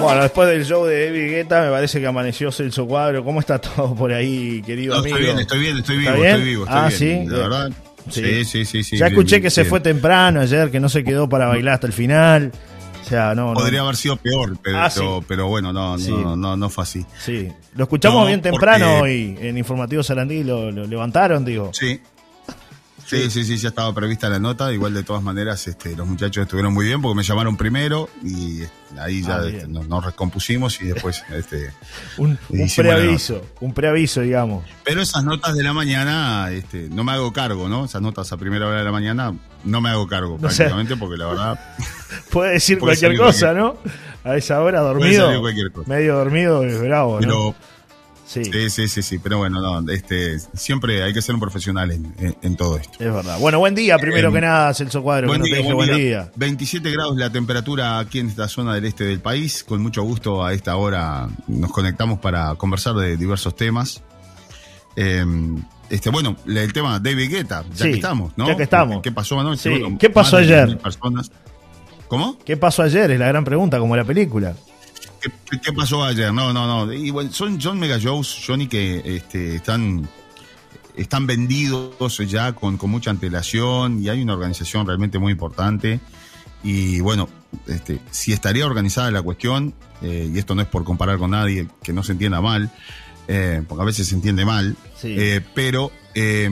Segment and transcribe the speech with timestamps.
[0.00, 3.24] Bueno, después del show de David Guetta, me parece que amaneció Celso Cuadro.
[3.24, 5.16] ¿Cómo está todo por ahí, querido No, amigo?
[5.16, 6.34] estoy bien, estoy bien, estoy vivo, ¿Está bien?
[6.36, 6.98] estoy vivo, estoy ah, bien.
[6.98, 7.30] sí.
[7.30, 7.70] La verdad.
[8.08, 8.96] Sí, sí, sí, sí.
[8.96, 11.74] Ya bien, escuché bien, que se fue temprano ayer, que no se quedó para bailar
[11.74, 12.50] hasta el final.
[13.02, 13.54] O sea, no, no.
[13.54, 15.00] Podría haber sido peor, pero, Ah, sí.
[15.26, 16.10] pero bueno, no, Sí.
[16.10, 17.04] no, no, no fue así.
[17.24, 17.48] Sí.
[17.74, 21.70] Lo escuchamos bien temprano porque- hoy en Informativo Sarandí, lo, lo levantaron, digo.
[21.72, 22.00] Sí.
[23.10, 24.72] Sí, sí, sí, ya estaba prevista la nota.
[24.72, 28.62] Igual de todas maneras, este, los muchachos estuvieron muy bien porque me llamaron primero y
[28.62, 31.72] este, ahí ya Ah, este, nos, nos recompusimos y después, este,
[32.18, 32.38] Un,
[32.76, 34.64] preaviso, un preaviso, digamos.
[34.84, 37.84] Pero esas notas de la mañana, este, no me hago cargo, ¿no?
[37.84, 39.34] Esas notas a primera hora de la mañana,
[39.64, 41.76] no me hago cargo No prácticamente porque la verdad,
[42.30, 43.76] Puede decir Puede cualquier cosa, ¿no?
[44.22, 45.30] A esa hora dormido.
[45.86, 47.20] Medio dormido es bravo, ¿no?
[47.20, 47.54] pero
[48.32, 51.90] sí, sí, sí, sí, sí, pero bueno, no, este, siempre hay que ser un profesional
[51.90, 52.92] en, en- en todo esto.
[53.04, 53.38] es verdad.
[53.40, 55.98] Bueno, buen día, primero Eh, que nada, Celso Cuadro, Buen que día, dije buen buen
[55.98, 56.22] día.
[56.24, 56.32] día.
[56.36, 59.64] 27 grados la temperatura aquí en esta zona del este del país.
[59.64, 64.02] Con mucho gusto a esta hora nos conectamos para conversar de diversos temas.
[64.96, 65.24] Eh,
[65.88, 68.46] este, bueno, el tema David Guetta, ya Sí, que estamos, ¿no?
[68.46, 69.02] ya que estamos.
[69.02, 69.62] ¿Qué pasó anoche?
[69.62, 70.68] Sí, Bueno, ¿qué pasó de ayer?
[70.68, 71.30] 10.000 personas.
[72.08, 72.38] ¿Cómo?
[72.44, 73.10] ¿Qué pasó ayer?
[73.10, 74.54] Es la gran pregunta, como la película.
[75.62, 76.32] ¿Qué, pasó ayer?
[76.32, 76.92] No, no, no.
[76.92, 80.08] Y bueno, son, son mega shows, Johnny, que este, están,
[80.96, 86.00] están vendidos ya con, con mucha antelación y hay una organización realmente muy importante.
[86.62, 87.28] Y bueno,
[87.66, 91.68] este, si estaría organizada la cuestión, eh, y esto no es por comparar con nadie,
[91.82, 92.70] que no se entienda mal,
[93.28, 95.14] eh, porque a veces se entiende mal, Sí.
[95.18, 96.50] eh, pero, eh,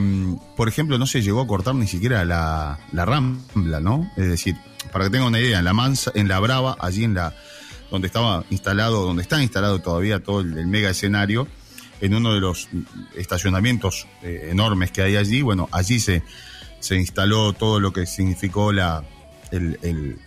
[0.55, 4.09] por ejemplo, no se llegó a cortar ni siquiera la, la rambla, ¿no?
[4.15, 4.55] Es decir,
[4.91, 7.35] para que tengan una idea, en la Mansa, en la Brava, allí en la
[7.91, 11.47] donde estaba instalado, donde está instalado todavía todo el, mega escenario,
[12.01, 12.69] en uno de los
[13.15, 16.23] estacionamientos eh, enormes que hay allí, bueno, allí se,
[16.79, 19.03] se instaló todo lo que significó la,
[19.51, 20.19] el, el-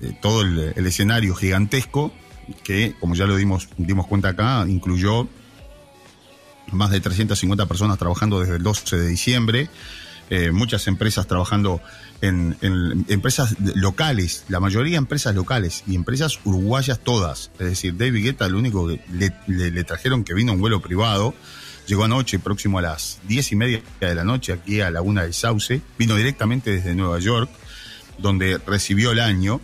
[0.00, 2.12] eh, todo el, el escenario gigantesco,
[2.64, 5.28] que, como ya lo dimos, dimos cuenta acá, incluyó
[6.72, 9.68] más de 350 personas trabajando desde el 12 de diciembre,
[10.30, 11.80] eh, muchas empresas trabajando
[12.22, 17.50] en, en empresas locales, la mayoría empresas locales y empresas uruguayas todas.
[17.58, 21.34] Es decir, David Guetta, lo único que le, trajeron que vino un vuelo privado,
[21.86, 25.34] llegó anoche, próximo a las 10 y media de la noche, aquí a Laguna del
[25.34, 27.50] Sauce, vino directamente desde Nueva York,
[28.18, 29.60] donde recibió el año.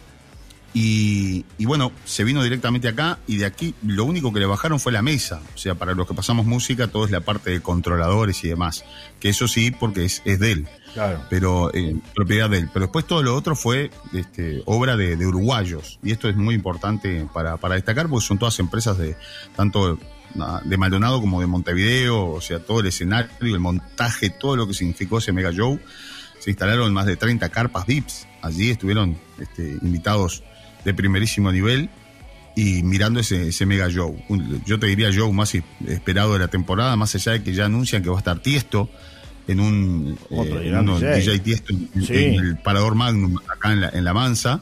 [0.74, 4.78] Y, y bueno, se vino directamente acá y de aquí lo único que le bajaron
[4.78, 5.40] fue la mesa.
[5.54, 8.84] O sea, para los que pasamos música, todo es la parte de controladores y demás.
[9.18, 11.24] Que eso sí, porque es, es de él, Claro.
[11.30, 12.70] pero eh, propiedad de él.
[12.72, 15.98] Pero después todo lo otro fue este, obra de, de uruguayos.
[16.02, 19.16] Y esto es muy importante para, para destacar porque son todas empresas de
[19.56, 19.98] tanto
[20.64, 22.26] de Maldonado como de Montevideo.
[22.26, 25.80] O sea, todo el escenario, el montaje, todo lo que significó ese mega show.
[26.38, 28.26] Se instalaron más de 30 carpas VIPs.
[28.42, 30.44] Allí estuvieron este, invitados
[30.88, 31.88] de primerísimo nivel
[32.56, 34.16] y mirando ese, ese mega show.
[34.28, 35.52] Un- yo te diría show más
[35.86, 38.90] esperado de la temporada, más allá de que ya anuncian que va a estar Tiesto
[39.46, 41.14] en un Otro eh, uno- DJ.
[41.20, 42.14] DJ Tiesto en, Sí.
[42.14, 44.60] en el Parador Magnum acá en la, en la Mansa,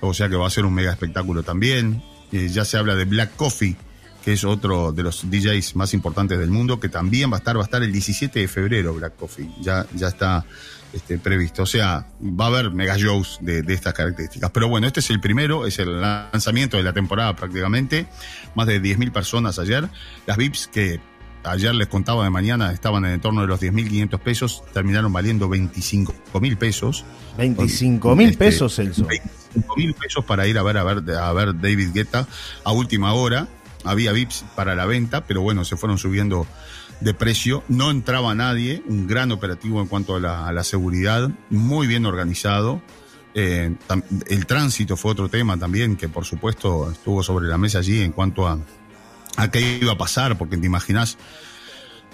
[0.00, 2.02] o sea que va a ser un mega espectáculo también.
[2.32, 3.76] Eh, ya se habla de Black Coffee,
[4.24, 7.56] que es otro de los DJs más importantes del mundo, que también va a estar,
[7.56, 10.44] va a estar el 17 de febrero Black Coffee, ya, ya está
[10.92, 11.62] este, previsto.
[11.62, 14.50] O sea, va a haber mega shows de, de estas características.
[14.50, 18.06] Pero bueno, este es el primero, es el lanzamiento de la temporada prácticamente.
[18.54, 19.88] Más de 10.000 personas ayer.
[20.26, 21.00] Las VIPs que
[21.44, 25.48] ayer les contaba de mañana estaban en el torno de los 10.500 pesos, terminaron valiendo
[25.48, 27.04] 25.000 pesos.
[27.38, 29.06] 25 mil Este, pesos, Celso.
[29.06, 32.26] 25 mil pesos para ir a ver, a ver a ver David Guetta
[32.64, 33.48] a última hora.
[33.84, 36.46] Había VIPs para la venta, pero bueno, se fueron subiendo
[37.00, 37.64] de precio.
[37.68, 42.82] No entraba nadie, un gran operativo en cuanto a la, seguridad, muy bien organizado.
[43.34, 43.74] Eh,
[44.28, 48.10] el tránsito fue otro tema también que por supuesto estuvo sobre la mesa allí en
[48.10, 48.58] cuanto a,
[49.36, 51.16] a qué iba a pasar, porque te imaginas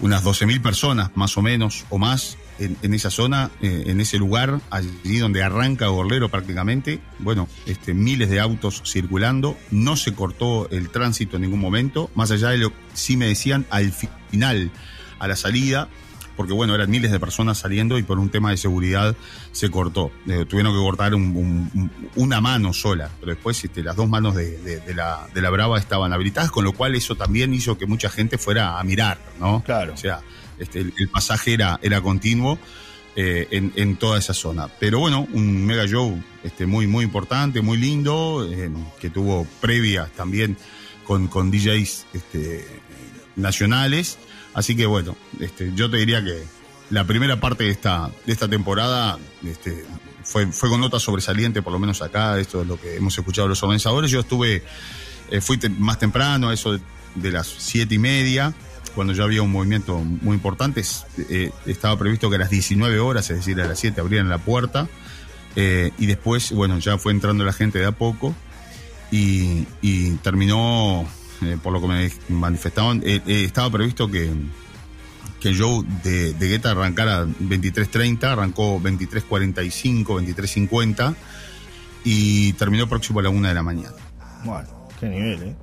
[0.00, 4.18] unas 12.000 personas más o menos o más en, en esa zona, eh, en ese
[4.18, 7.00] lugar, allí donde arranca Gorlero prácticamente.
[7.18, 12.30] Bueno, este, miles de autos circulando, no se cortó el tránsito en ningún momento, más
[12.30, 14.70] allá de lo que sí me decían al final,
[15.18, 15.88] a la salida,
[16.36, 19.16] porque bueno, eran miles de personas saliendo y por un tema de seguridad
[19.52, 20.10] se cortó.
[20.26, 24.06] Eh, tuvieron que cortar un- un- un- una mano sola, pero después este, las dos
[24.06, 27.54] manos de, de- de la, de la Brava estaban habilitadas, con lo cual eso también
[27.54, 29.62] hizo que mucha gente fuera a mirar, ¿no?
[29.64, 29.94] Claro.
[29.94, 30.20] O sea,
[30.58, 32.58] este, el, pasaje era, era continuo
[33.14, 34.68] eh, en, en toda esa zona.
[34.80, 38.70] Pero bueno, un mega show este, muy, muy importante, muy lindo, eh,
[39.00, 40.56] que tuvo previas también
[41.04, 42.66] con, con DJs este,
[43.36, 44.18] nacionales.
[44.54, 46.42] Así que bueno, este, yo te diría que
[46.90, 49.84] la primera parte de esta, de esta temporada este,
[50.24, 53.48] fue, fue con nota sobresaliente, por lo menos acá, esto es lo que hemos escuchado
[53.48, 54.10] los organizadores.
[54.10, 54.62] Yo estuve
[55.30, 56.78] Eh, fui más temprano, eso
[57.14, 58.54] de, las siete y media,
[58.96, 60.82] cuando ya había un movimiento muy importante.
[61.30, 64.38] Eh, estaba previsto que a las 19 horas, es decir, a las 7 abrieran la
[64.38, 64.88] puerta.
[65.54, 68.34] y después, bueno, ya fue entrando la gente de a poco.
[69.12, 69.64] Y,
[70.24, 71.06] terminó,
[71.62, 74.32] por lo que me manifestaban, estaba previsto que
[75.40, 81.14] que el show de, de Guetta arrancara 23.30, arrancó 23.45, 23.50
[82.04, 83.96] y terminó próximo a la una de la mañana.
[84.44, 85.56] Bueno, qué nivel, ¿eh?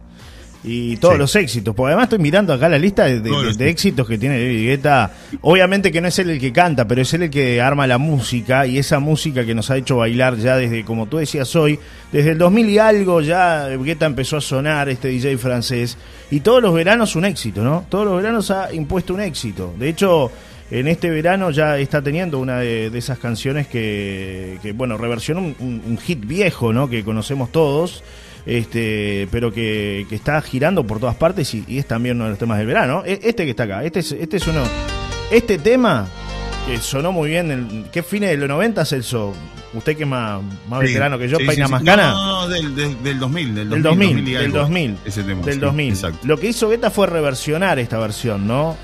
[0.64, 1.76] Y todos los éxitos.
[1.76, 5.12] Porque además estoy mirando acá la lista de, éxitos que tiene David Guetta.
[5.42, 7.98] Obviamente que no es él el que canta, pero es él el que arma la
[7.98, 11.80] música y esa música que nos ha hecho bailar ya desde, como tú decías hoy,
[12.12, 15.98] desde el 2000 y algo ya Guetta empezó a sonar este DJ francés
[16.32, 17.86] y todos los veranos un éxito, ¿no?
[17.90, 19.74] Todos los veranos ha impuesto un éxito.
[19.78, 20.32] De hecho,
[20.72, 25.98] en este verano ya está teniendo una de, esas canciones que, bueno, reversionó un, un,
[25.98, 26.90] hit viejo, ¿no?
[26.90, 28.04] Que conocemos todos
[28.46, 32.58] este, pero que, está girando por todas partes y, es también uno de los temas
[32.58, 33.04] del verano.
[33.06, 34.64] E, este que está acá, este es, este es uno.
[35.32, 36.08] Este tema
[36.68, 39.34] que sonó muy bien, en, ¿qué fines de los 90 Celso?
[39.74, 42.12] Usted que es más, más veterano que yo, peina más cana.
[42.12, 44.26] No, no, del, del, 2000, del 2000.
[44.26, 44.98] Del 2000,
[45.44, 45.98] del 2000.
[46.26, 48.78] Lo que hizo Guetta fue reversionar esta versión, ¿no?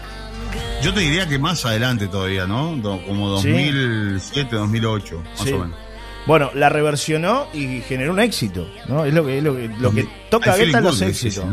[0.82, 2.80] Yo te diría que más adelante todavía, ¿no?
[2.82, 5.89] Como 2007, 2008, más o menos.
[6.30, 9.04] Bueno, la reversionó y generó un éxito, ¿no?
[9.04, 11.44] Es lo que, lo que, toca Guetta los éxitos.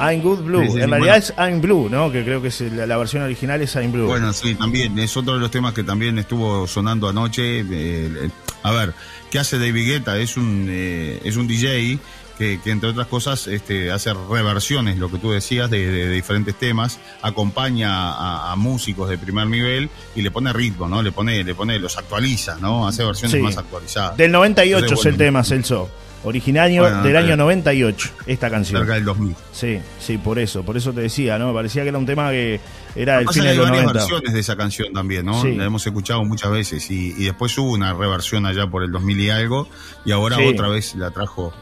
[0.00, 0.78] I'm Good Blue.
[0.78, 2.10] en realidad es I'm Blue, ¿no?
[2.10, 4.06] Que creo que es la, versión original es I'm Blue.
[4.06, 4.98] Bueno, sí, también.
[4.98, 7.66] Es otro de los temas que también estuvo sonando anoche.
[7.70, 8.30] Eh,
[8.62, 8.94] a ver,
[9.30, 10.16] ¿qué hace David Guetta?
[10.16, 11.98] Es un, eh, es un DJ
[12.38, 18.50] que, entre otras cosas este, hace reversiones, lo que tú decías, de, diferentes temas, acompaña
[18.52, 21.02] a, músicos de primer nivel y le pone ritmo, ¿no?
[21.02, 22.86] Le pone, le pone, los actualiza, ¿no?
[22.86, 24.16] Hace versiones más actualizadas.
[24.16, 25.90] Del 98 es el tema, Celso.
[26.24, 28.80] Originario del año 98, esta canción.
[28.80, 29.36] Cerca del 2000.
[29.52, 31.54] Sí, sí, por eso, por eso te decía, ¿no?
[31.54, 32.60] Parecía que era un tema que
[32.96, 33.92] era el fin de los 90.
[33.92, 35.44] versiones de esa canción también, ¿no?
[35.44, 39.30] La hemos escuchado muchas veces y, después hubo una reversión allá por el 2000 y
[39.30, 39.68] algo
[40.04, 41.52] y ahora otra vez la trajo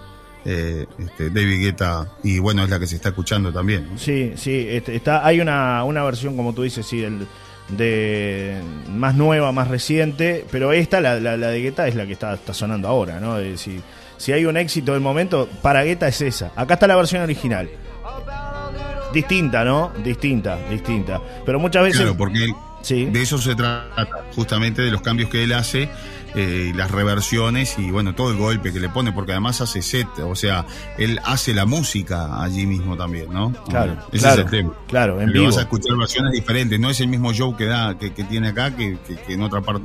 [0.48, 3.90] eh, este, David Guetta, y bueno, es la que se está escuchando también.
[3.96, 7.26] Sí, sí, este, está, hay una, una versión, como tú dices, sí, el,
[7.68, 12.34] de más nueva, más reciente, pero esta, la, la, de Guetta, es la que está,
[12.34, 13.38] está sonando ahora, ¿no?
[13.56, 13.80] si,
[14.18, 16.52] si hay un éxito del momento, para Guetta es esa.
[16.54, 17.68] Acá está la versión original.
[19.12, 19.92] Distinta, ¿no?
[20.04, 21.20] Distinta, distinta.
[21.44, 22.00] Pero muchas veces...
[22.02, 22.52] Claro, porque
[22.88, 25.88] de eso se trata, justamente de los cambios que él hace
[26.34, 30.08] eh, las reversiones y bueno, todo el golpe que le pone, porque además hace set,
[30.18, 30.66] o sea,
[30.98, 33.52] él hace la música allí mismo también, ¿no?
[33.68, 34.72] Claro, ese es el tema.
[34.88, 35.46] Claro, en vivo.
[35.46, 38.74] Vas a escuchar versiones diferentes, no es el mismo show que da, que, tiene acá
[38.74, 39.84] que, que, en otra parte,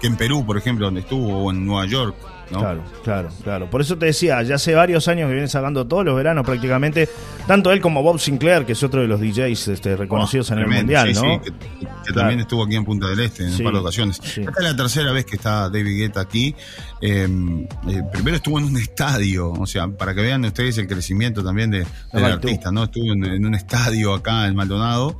[0.00, 2.14] que en Perú, por ejemplo, donde estuvo, o en Nueva York.
[2.58, 3.70] Claro, claro, claro.
[3.70, 7.08] Por eso te decía, ya hace varios años que viene sacando todos los veranos prácticamente,
[7.46, 10.68] tanto él como Bob Sinclair, que es otro de los DJs este, reconocidos en el
[10.68, 11.40] mundial, ¿no?
[11.42, 14.20] que, también estuvo aquí en Punta del Este en un par de ocasiones.
[14.20, 16.54] Esta es la tercera vez que está David Guetta aquí.
[17.00, 21.42] Em, eh, primero estuvo en un estadio, o sea, para que vean ustedes el crecimiento
[21.42, 22.84] también de, del artista, ¿no?
[22.84, 25.18] Estuvo en, un estadio acá en Maldonado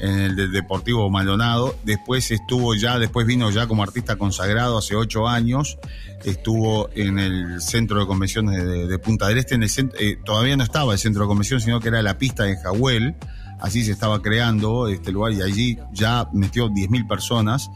[0.00, 1.76] en el Deportivo Maldonado.
[1.84, 5.78] Después estuvo ya, después vino ya como artista consagrado hace ocho años
[6.24, 10.64] estuvo en el centro de convenciones de, Punta del Este, en el eh, todavía no
[10.64, 13.16] estaba el centro de convenciones, sino que era la pista de Jahuel,
[13.60, 17.70] así se estaba creando este lugar y allí ya metió 10.000 personas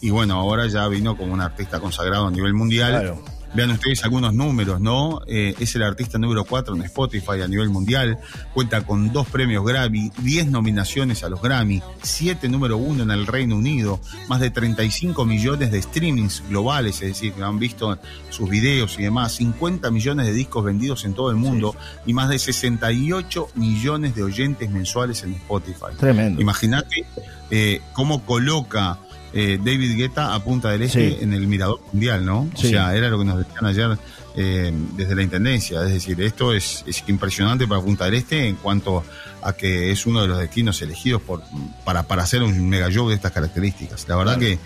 [0.00, 3.14] y bueno, ahora ya vino como un artista consagrado a nivel mundial.
[3.54, 5.22] Vean ustedes algunos números, ¿no?
[5.28, 8.18] Eh, es el artista número 4 en Spotify a nivel mundial.
[8.52, 13.26] Cuenta con dos premios Grammy, 10 nominaciones a los Grammy, 7 número 1 en el
[13.26, 17.96] Reino Unido, más de 35 millones de streamings globales, es decir, que han visto
[18.30, 22.28] sus videos y demás, 50 millones de discos vendidos en todo el mundo y más
[22.28, 25.94] de 68 millones de oyentes mensuales en Spotify.
[25.96, 26.40] Tremendo.
[26.40, 27.06] Imagínate
[27.50, 28.98] eh, cómo coloca
[29.36, 32.48] eh, David Guetta a Punta del Este en el Mirador Mundial, ¿no?
[32.54, 33.98] O sea, era lo que nos decían ayer
[34.36, 35.82] eh, desde la Intendencia.
[35.82, 39.02] Es decir, esto es, impresionante para Punta del Este en cuanto
[39.42, 41.42] a que es uno de los destinos elegidos por,
[41.84, 44.06] para, para hacer un mega show de estas características.
[44.08, 44.58] La verdad que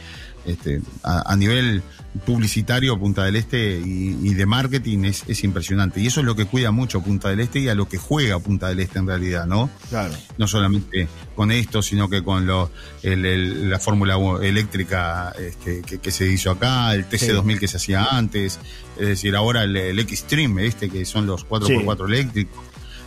[0.49, 1.83] este, a, nivel
[2.25, 6.00] publicitario Punta del Este y, de marketing es, impresionante.
[6.00, 8.38] Y eso es lo que cuida mucho Punta del Este y a lo que juega
[8.38, 9.71] Punta del Este en realidad, ¿no?
[9.88, 10.14] Claro.
[10.38, 12.71] No solamente con esto, sino que con lo,
[13.02, 18.59] la fórmula eléctrica este, que, se hizo acá, el TC2000 que se hacía antes,
[18.99, 22.64] es decir, ahora el, X-Stream, este que son los 4x4 eléctricos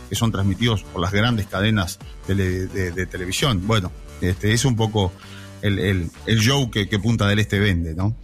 [0.08, 3.66] que son transmitidos por las grandes cadenas de, televisión.
[3.66, 5.10] Bueno, este, es un poco
[5.62, 8.14] el, el, el show que, Punta del Este vende, ¿no?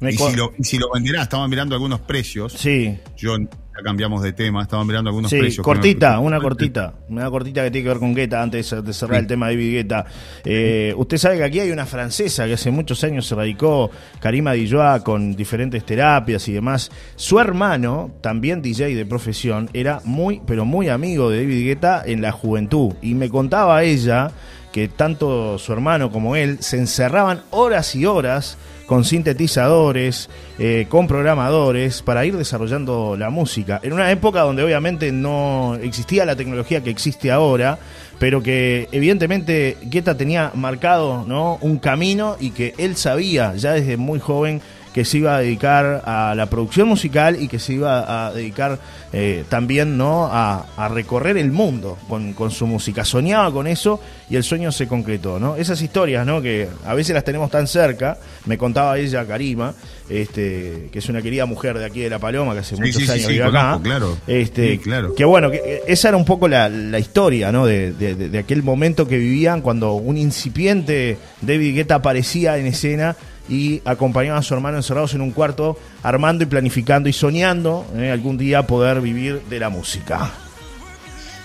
[0.00, 2.52] y, si lo, si lo venderá, estaba mirando algunos precios.
[2.52, 2.98] Sí.
[3.16, 3.36] Yo
[3.78, 5.64] ya cambiamos de tema, estaba mirando algunos sí, precios.
[5.64, 9.26] Cortita, una cortita, una cortita que tiene que ver con Guetta antes de cerrar el
[9.26, 10.06] tema de David Guetta.
[10.44, 13.90] Eh, usted sabe que aquí hay una francesa que hace muchos años se radicó,
[14.20, 16.90] Karima Dilloa, con diferentes terapias y demás.
[17.16, 22.20] Su hermano, también DJ de profesión, era muy, pero muy amigo de David Guetta en
[22.20, 22.94] la juventud.
[23.00, 24.32] Y me contaba ella
[24.72, 31.06] que tanto su hermano como él se encerraban horas y horas con sintetizadores, eh, con
[31.06, 33.80] programadores, para ir desarrollando la música.
[33.82, 37.78] En una época donde obviamente no existía la tecnología que existe ahora,
[38.18, 41.58] pero que evidentemente Guetta tenía marcado ¿no?
[41.60, 44.62] un camino y que él sabía ya desde muy joven
[44.98, 48.80] que se iba a dedicar a la producción musical y que se iba a dedicar
[49.12, 50.28] eh, también ¿no?
[50.28, 53.04] A, recorrer el mundo con, con, su música.
[53.04, 55.38] Soñaba con eso y el sueño se concretó.
[55.38, 55.54] ¿no?
[55.54, 56.42] Esas historias ¿no?
[56.42, 59.72] que a veces las tenemos tan cerca, me contaba ella, Karima,
[60.08, 63.28] este, que es una querida mujer de aquí de La Paloma, que hace muchos años
[63.28, 63.78] vive acá.
[63.80, 65.14] Claro, este, claro.
[65.14, 67.66] Que bueno, que esa era un poco la, la historia ¿no?
[67.66, 73.14] De, de, de, aquel momento que vivían cuando un incipiente David Guetta aparecía en escena
[73.48, 78.10] y acompañaba a su hermano encerrados en un cuarto, armando y planificando y soñando eh,
[78.10, 80.30] algún día poder vivir de la música.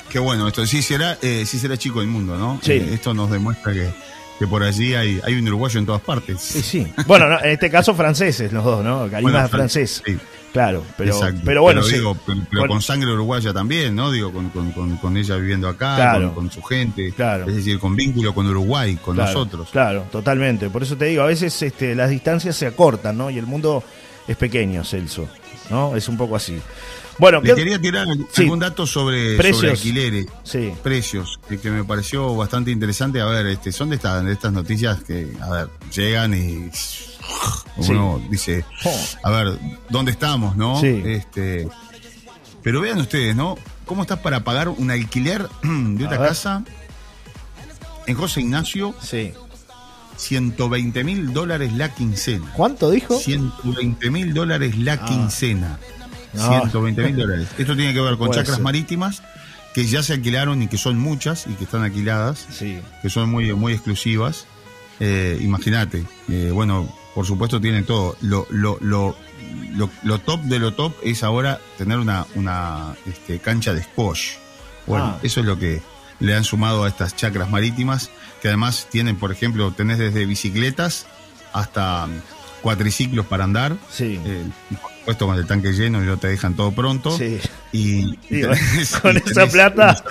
[0.09, 2.59] Qué bueno, esto sí será, eh, sí será chico del mundo, ¿no?
[2.61, 2.73] Sí.
[2.73, 3.89] Eh, esto nos demuestra que,
[4.37, 6.39] que por allí hay, hay un uruguayo en todas partes.
[6.39, 6.87] Sí, sí.
[7.07, 9.09] Bueno, en este caso franceses los dos, ¿no?
[9.09, 10.03] Karima es francés.
[10.05, 10.17] Sí.
[10.53, 11.81] Claro, pero, pero bueno.
[11.89, 12.15] Pero,
[12.51, 14.11] pero, con sangre uruguaya también, ¿no?
[14.11, 17.11] Digo, con, con, con, ella viviendo acá, con, su gente.
[17.11, 17.47] Claro.
[17.47, 19.69] Es decir, con vínculo con Uruguay, con nosotros.
[19.71, 20.69] Claro, totalmente.
[20.69, 23.31] Por eso te digo, a veces este, las distancias se acortan, ¿no?
[23.31, 23.83] Y el mundo
[24.27, 25.27] es pequeño, Celso,
[25.71, 25.95] ¿no?
[25.95, 26.61] Es un poco así.
[27.19, 29.71] Bueno, Le quería tirar algún dato sobre, precios.
[29.71, 30.73] alquileres, sí.
[30.81, 33.21] precios, que, que, me pareció bastante interesante.
[33.21, 36.69] A ver, este, son de estas, de estas noticias que, a ver, llegan y
[37.77, 38.65] uno dice,
[39.23, 40.81] a ver, ¿dónde estamos, no?
[40.81, 41.67] Este,
[42.61, 43.57] pero vean ustedes, ¿no?
[43.85, 46.63] ¿Cómo estás para pagar un alquiler de otra casa
[48.07, 48.93] en José Ignacio?
[49.01, 49.33] Sí.
[50.15, 52.51] 120 mil dólares la quincena.
[52.55, 53.17] ¿Cuánto dijo?
[53.17, 55.05] 120 mil dólares la ah.
[55.05, 55.79] quincena.
[56.33, 57.47] 120 mil dólares.
[57.57, 59.21] Esto tiene que ver con chacras marítimas
[59.73, 62.79] que ya se alquilaron y que son muchas y que están alquiladas, sí.
[63.01, 64.45] que son muy, muy exclusivas.
[64.99, 68.15] Eh, Imagínate, eh, bueno, por supuesto tienen todo.
[68.21, 69.15] Lo, lo, lo,
[70.03, 74.33] lo, top de lo top es ahora tener una, una este, cancha de squash.
[74.85, 75.19] Bueno, ah.
[75.23, 75.81] eso es lo que
[76.19, 78.11] le han sumado a estas chacras marítimas,
[78.41, 81.07] que además tienen, por ejemplo, tenés desde bicicletas
[81.51, 82.07] hasta
[82.63, 83.75] cuatriciclos para andar.
[83.91, 84.19] Sí.
[84.25, 84.43] Eh,
[85.05, 87.15] puesto con el tanque lleno y no te dejan todo pronto.
[87.15, 87.39] Sí.
[87.73, 88.15] Y,
[89.01, 90.03] con esa plata.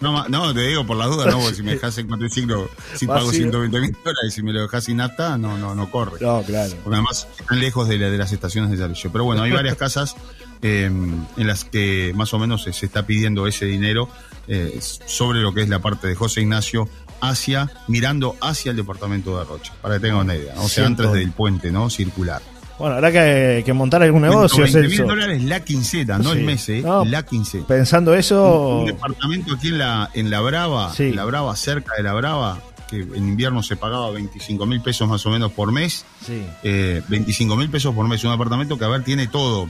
[0.00, 3.30] No, te digo por la duda, no, porque si me dejas en cuatriciclo, si pago
[3.30, 6.18] 120 mil dólares y si me lo dejas sin nafta, no, no, no corre.
[6.20, 6.72] No, claro.
[6.84, 9.10] Porque además están lejos de, de las estaciones de servicio.
[9.10, 10.14] Pero bueno, hay varias casas
[10.62, 14.08] eh, en las que más o menos se, está pidiendo ese dinero
[14.46, 16.88] eh, sobre lo que es la parte de José Ignacio
[17.20, 21.12] hacia, mirando hacia el departamento de Rocha, para que tengan una idea, o sea, antes
[21.12, 21.90] del puente, ¿no?
[21.90, 22.42] Circular.
[22.78, 24.62] Bueno, habrá que, que montar algún negocio.
[24.62, 26.82] 20 mil dólares la quincena, no el mes, ¿eh?
[27.04, 27.66] la quincena.
[27.66, 28.78] Pensando eso.
[28.78, 32.58] Un, departamento aquí en la, en la Brava, la Brava, cerca de la Brava,
[32.88, 36.06] que en invierno se pagaba 25 mil pesos más o menos por mes.
[36.24, 36.42] Sí.
[36.62, 38.24] Eh, 25 mil pesos por mes.
[38.24, 39.68] Un apartamento que, a ver, tiene todo.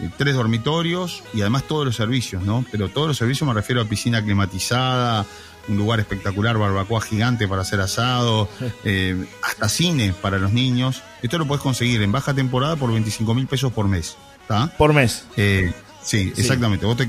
[0.00, 2.64] Eh, tres dormitorios y además todos los servicios, ¿no?
[2.72, 5.26] Pero todos los servicios me refiero a piscina climatizada,
[5.70, 8.48] un lugar espectacular, barbacoa gigante para hacer asado,
[8.84, 11.02] eh, hasta cine para los niños.
[11.22, 14.16] Esto lo puedes conseguir en baja temporada por 25 mil pesos por mes.
[14.76, 15.26] Por mes.
[15.36, 15.72] Eh,
[16.02, 16.84] sí, exactamente.
[16.84, 17.08] Vos te,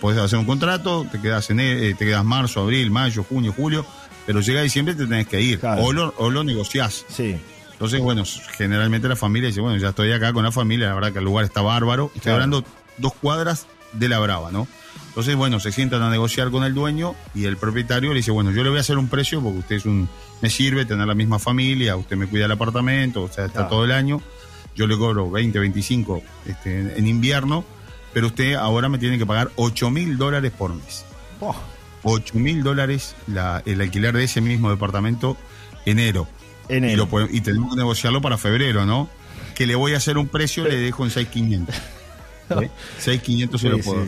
[0.00, 3.86] podés hacer un contrato, te quedas, en, eh, te quedas marzo, abril, mayo, junio, julio,
[4.26, 5.60] pero llega diciembre te tenés que ir.
[5.62, 7.04] O, lo, o lo negociás.
[7.08, 7.36] Sí.
[7.70, 8.24] Entonces, bueno,
[8.56, 11.24] generalmente la familia dice, bueno, ya estoy acá con la familia, la verdad que el
[11.24, 12.10] lugar está bárbaro.
[12.14, 12.64] Estoy hablando
[12.98, 14.66] dos cuadras de la Brava, ¿no?
[15.12, 18.50] Entonces, bueno, se sientan a negociar con el dueño y el propietario le dice, bueno,
[18.50, 20.08] yo le voy a hacer un precio porque usted es un,
[20.40, 23.84] me sirve tener la misma familia, usted me cuida el apartamento, o sea, está todo
[23.84, 24.22] el año,
[24.74, 27.62] yo le cobro 20, 25 este, en invierno,
[28.14, 31.04] pero usted ahora me tiene que pagar 8 mil dólares por mes.
[32.04, 33.14] 8 mil dólares
[33.66, 35.36] el alquiler de ese mismo departamento
[35.84, 36.26] enero.
[36.70, 37.06] Enero.
[37.30, 39.10] Y, y tenemos que negociarlo para febrero, ¿no?
[39.54, 41.76] Que le voy a hacer un precio, le dejo en 6,500.
[42.48, 44.06] 6.500 se lo puedo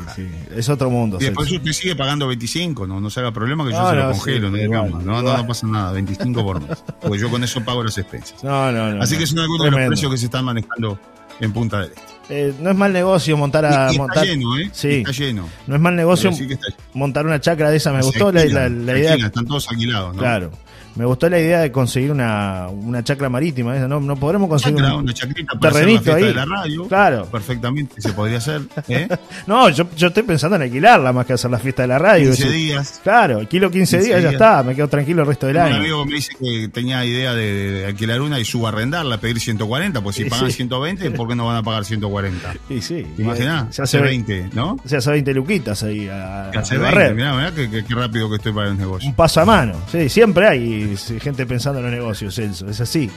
[0.54, 1.18] Es otro mundo.
[1.20, 4.10] Y después usted sigue pagando 25, no, no se haga problema que yo se lo
[4.10, 6.82] congelo, no, no, no, pasa nada, 25 por mes.
[7.00, 8.42] Porque yo con eso pago las expensas.
[8.42, 9.02] No, no, no.
[9.02, 10.98] Así que son algunos de los precios que se están manejando
[11.40, 12.14] en Punta del Este.
[12.30, 13.92] Eh, no es mal negocio montar a.
[13.92, 14.70] Y, montar, está lleno, ¿eh?
[14.72, 15.04] Sí.
[15.06, 15.48] Está lleno.
[15.66, 16.30] No es mal negocio
[16.94, 17.92] montar una chacra de esa.
[17.92, 19.14] Me gustó la, la, idea.
[19.14, 20.20] están todos alquilados, ¿no?
[20.20, 20.50] Claro.
[20.96, 23.74] Me gustó la idea de conseguir una, una chacra marítima.
[23.74, 26.24] No, no podremos conseguir Chacra, un una chacrita para hacer la terrenito fiesta ahí.
[26.24, 26.88] de la radio.
[26.88, 27.26] Claro.
[27.26, 28.62] Perfectamente, se podría hacer.
[28.88, 29.08] ¿eh?
[29.46, 32.26] No, yo, yo estoy pensando en alquilarla más que hacer la fiesta de la radio.
[32.30, 33.00] 15 Es- días.
[33.02, 35.76] Claro, alquilo 15, 15 días, ya está, me quedo tranquilo el resto del Un año.
[35.76, 40.16] amigo me dice que tenía idea de, de alquilar una y subarrendarla, pedir 140, pues
[40.16, 40.56] si pagan sí.
[40.58, 42.54] 120, ¿por qué no van a pagar 140?
[42.68, 43.06] Sí, sí.
[43.16, 43.74] ¿Te imaginás?
[43.74, 44.76] Se Hace hace 20, ¿no?
[44.84, 47.14] Se hace 20 luquitas ahí a, Que hace a 20, barrer.
[47.14, 49.08] mirá, mirá que rápido que estoy para el negocio.
[49.08, 49.74] Un paso a mano.
[49.90, 50.83] Sí, siempre hay
[51.20, 52.68] gente pensando en los negocios, Celso.
[52.68, 53.10] Es así.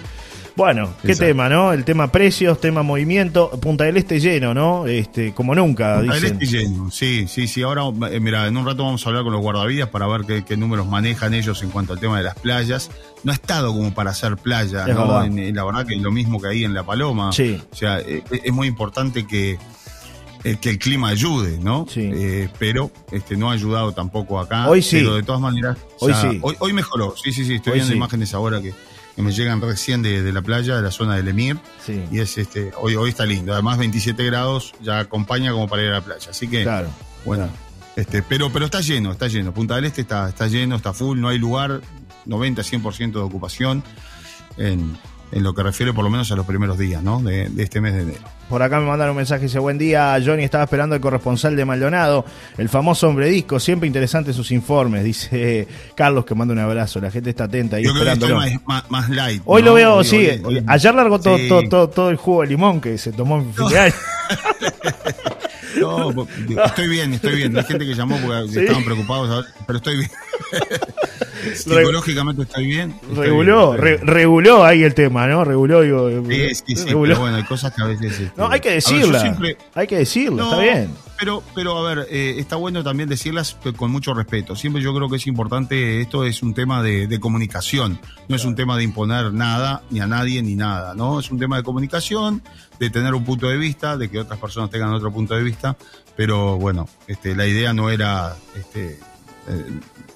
[0.55, 1.25] Bueno, qué Exacto.
[1.27, 1.71] tema, ¿no?
[1.71, 3.51] El tema precios, tema movimiento.
[3.62, 4.88] Punta del Este lleno, ¿no?
[4.88, 6.24] Este, como nunca, Punta del.
[6.25, 7.62] Este lleno, sí, sí, sí.
[7.62, 10.43] Ahora, eh, mira, en un rato vamos a hablar con los guardavidas para ver qué,
[10.43, 12.89] qué números manejan ellos en cuanto al tema de las playas.
[13.24, 15.01] No ha estado como para hacer playa, Es ¿no?
[15.07, 15.25] verdad.
[15.27, 17.31] En- en la verdad que lo mismo que ahí en La Paloma.
[17.33, 17.62] Sí.
[17.71, 19.59] O sea, eh, es muy importante que,
[20.44, 21.86] eh, que el clima ayude, ¿no?
[21.89, 22.10] Sí.
[22.13, 24.70] Eh, pero este, no ha ayudado tampoco acá.
[24.70, 24.98] Hoy sí.
[24.98, 26.39] Pero de todas maneras, Hoy sí.
[26.41, 27.56] Hoy, hoy mejoró, sí, sí, sí.
[27.56, 27.98] Estoy Hoy viendo sí.
[27.98, 28.74] imágenes ahora que,
[29.15, 31.58] que me llegan recién de, de la playa, de la zona del Emir.
[31.86, 33.53] Sí, Y es este, hoy, hoy está lindo.
[33.53, 36.29] Además, 27 grados ya acompaña como para ir a la playa.
[36.29, 36.89] Así que, claro.
[37.25, 37.50] bueno,
[37.96, 39.53] este, pero, pero está lleno, está lleno.
[39.53, 41.82] Punta del Este está, está lleno, está full, no hay lugar,
[42.25, 43.84] 90, 100% de ocupación
[44.58, 44.96] en,
[45.32, 47.20] en lo que refiere por lo menos a los primeros días, ¿no?
[47.22, 48.37] De, de este mes de enero.
[48.50, 51.66] Por acá me mandaron un mensaje, dice, buen día, Johnny, estaba esperando el corresponsal de
[51.66, 52.24] Maldonado,
[52.58, 57.12] el famoso hombre disco, siempre interesante sus informes, dice Carlos que manda un abrazo, la
[57.12, 58.62] gente está atenta ahí Yo creo que estoy esperándolo.
[58.66, 59.42] más, más, light.
[59.46, 59.68] Hoy ¿no?
[59.70, 61.50] lo veo, Hoy- sí, hoy- ayer largó todo, Sí.
[61.50, 63.94] todo, todo, todo el jugo de limón que se tomó en fin de año.
[65.80, 66.10] No,
[66.66, 67.56] estoy bien, estoy bien.
[67.56, 68.60] Hay gente que llamó porque Sí.
[68.62, 70.10] estaban preocupados, pero estoy bien.
[71.56, 72.96] Psicológicamente estoy bien.
[73.10, 75.44] estoy Reguló, bien, estoy re- reguló ahí el tema, ¿no?
[75.44, 76.08] Reguló, digo.
[76.22, 76.54] bien.
[76.56, 77.10] Sí, sí, sí, reguló.
[77.13, 78.20] pero bueno, hay cosas que a veces...
[78.20, 79.20] este, No, hay que ver, decirla.
[79.22, 80.92] siempre- Hay que decirla, No, está bien.
[81.20, 84.56] Pero, pero a ver, eh, está bueno también decirlas con mucho respeto.
[84.56, 88.46] Siempre yo creo que es importante, esto es un tema de, de comunicación, no es
[88.46, 91.20] un tema de imponer nada, ni a nadie, ni nada, ¿no?
[91.20, 92.44] Es un tema de comunicación,
[92.80, 95.75] de tener un punto de vista, de que otras personas tengan otro punto de vista,
[96.16, 99.00] pero bueno, este, la idea no era este, eh,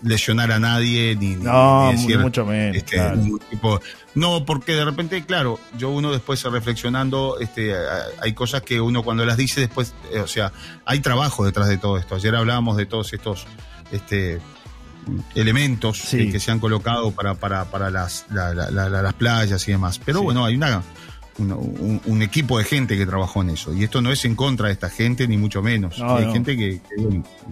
[0.04, 2.76] lesionar a nadie, ni, No, ni decir, mucho menos.
[2.78, 3.22] este, claro.
[3.50, 3.80] tipo-
[4.16, 7.74] no, porque de repente, claro, yo uno después reflexionando, este,
[8.22, 10.52] hay cosas que uno cuando las dice después, eh, o sea,
[10.86, 12.16] hay trabajo detrás de todo esto.
[12.16, 13.46] Ayer hablábamos de todos estos,
[13.92, 14.40] este,
[15.36, 16.18] elementos Sí.
[16.18, 19.68] que, que se han colocado para, para, para las, la- la- la- la- las playas
[19.68, 20.00] y demás.
[20.04, 20.26] Pero Sí.
[20.26, 20.84] bueno, hay una,
[21.38, 23.74] un, un equipo de gente que trabajó en eso.
[23.74, 25.98] Y esto no es en contra de esta gente, ni mucho menos.
[26.00, 26.34] No, hay no.
[26.34, 26.82] gente que,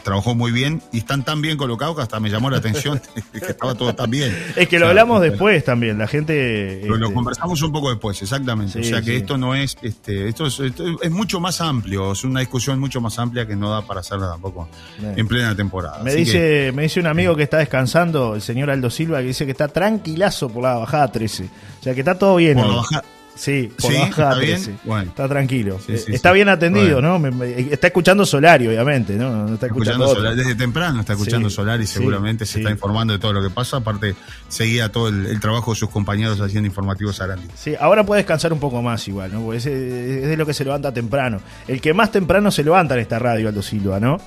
[0.03, 3.37] trabajó muy bien y están tan bien colocados que hasta me llamó la atención que
[3.39, 4.35] estaba todo tan bien.
[4.55, 6.81] Es que O lo sea, hablamos después también, la gente...
[6.85, 8.73] Lo, lo este, conversamos un poco después, exactamente.
[8.73, 9.15] Sí, o sea que sí.
[9.17, 13.01] esto no es, este, esto es, esto es mucho más amplio, es una discusión mucho
[13.01, 14.67] más amplia que no da para hacerla tampoco
[14.99, 15.13] Bien.
[15.17, 16.03] en plena temporada.
[16.03, 19.27] Me Así dice, me dice un amigo que está descansando, el señor Aldo Silva, que
[19.27, 21.43] dice que está tranquilazo por la bajada 13.
[21.79, 22.55] O sea que está todo bien.
[22.55, 22.71] por hoy.
[22.71, 23.03] la baja-
[23.39, 24.56] Sí, por Sí, ¿está bien?
[24.62, 24.75] 13.
[24.84, 25.10] Bueno.
[25.12, 25.80] Está tranquilo.
[25.86, 27.13] Sí, sí, está bien atendido, Bueno.
[27.13, 27.19] ¿no?
[27.19, 29.54] Me- me- está escuchando Solari, obviamente, ¿no?
[29.54, 29.69] Está escuchando,
[30.04, 30.21] escuchando otro.
[30.23, 33.32] Solar, desde temprano está escuchando Sí, Solar y sí, seguramente se está informando de todo
[33.32, 33.78] lo que pasa.
[33.78, 34.13] Aparte,
[34.49, 37.47] seguía todo el, el trabajo de sus compañeros haciendo informativos Arandi.
[37.56, 39.41] Sí, ahora puede descansar un poco más igual, ¿no?
[39.41, 41.39] Porque es, es de lo que se levanta temprano.
[41.65, 44.19] El que más temprano se levanta en esta radio, Aldo Silva, ¿no?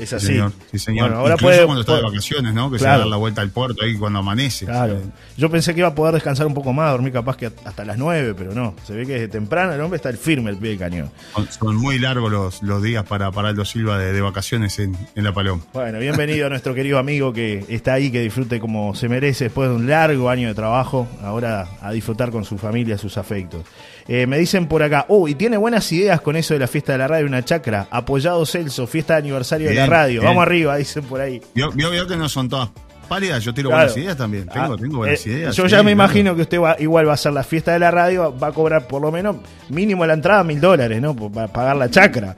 [0.00, 0.26] Es así.
[0.26, 0.52] Sí, señor.
[0.70, 1.08] Sí, señor.
[1.08, 2.70] Bueno, ahora Incluso puede, cuando está de vacaciones, ¿no?
[2.70, 4.64] Que se va a dar la vuelta al puerto ahí cuando amanece.
[4.64, 4.98] Claro.
[5.36, 7.98] Yo pensé que iba a poder descansar un poco más, dormir capaz que hasta las
[7.98, 8.74] 9, pero no.
[8.86, 11.10] Se ve que desde temprano el hombre está el firme, el pie de cañón.
[11.50, 15.24] son, muy largos los, los días para, para Aldo Silva de, de vacaciones en, en
[15.24, 15.62] La Paloma.
[15.74, 19.68] Bueno, bienvenido a nuestro querido amigo que está ahí, que disfrute como se merece después
[19.68, 21.06] de un largo año de trabajo.
[21.22, 23.64] Ahora a disfrutar con su familia, sus afectos.
[24.08, 26.92] Eh, me dicen por acá, oh, y tiene buenas ideas con eso de la fiesta
[26.92, 27.86] de la radio, una chacra.
[27.90, 30.20] Apoyado Celso, fiesta de aniversario de la radio.
[30.20, 30.24] bien.
[30.30, 31.40] Vamos arriba, dicen por ahí.
[31.54, 32.70] Vio, vio que no son todas
[33.08, 33.84] pálidas, yo tiro Claro.
[33.86, 34.46] buenas ideas también.
[34.48, 35.56] Tengo, Ah, tengo buenas eh, ideas.
[35.56, 35.90] Yo sí, ya me claro.
[35.92, 38.52] imagino que usted va, igual va a hacer la fiesta de la radio, va a
[38.52, 39.36] cobrar por lo menos
[39.68, 41.14] mínimo la entrada mil dólares, ¿no?
[41.16, 42.36] Para pagar la chacra.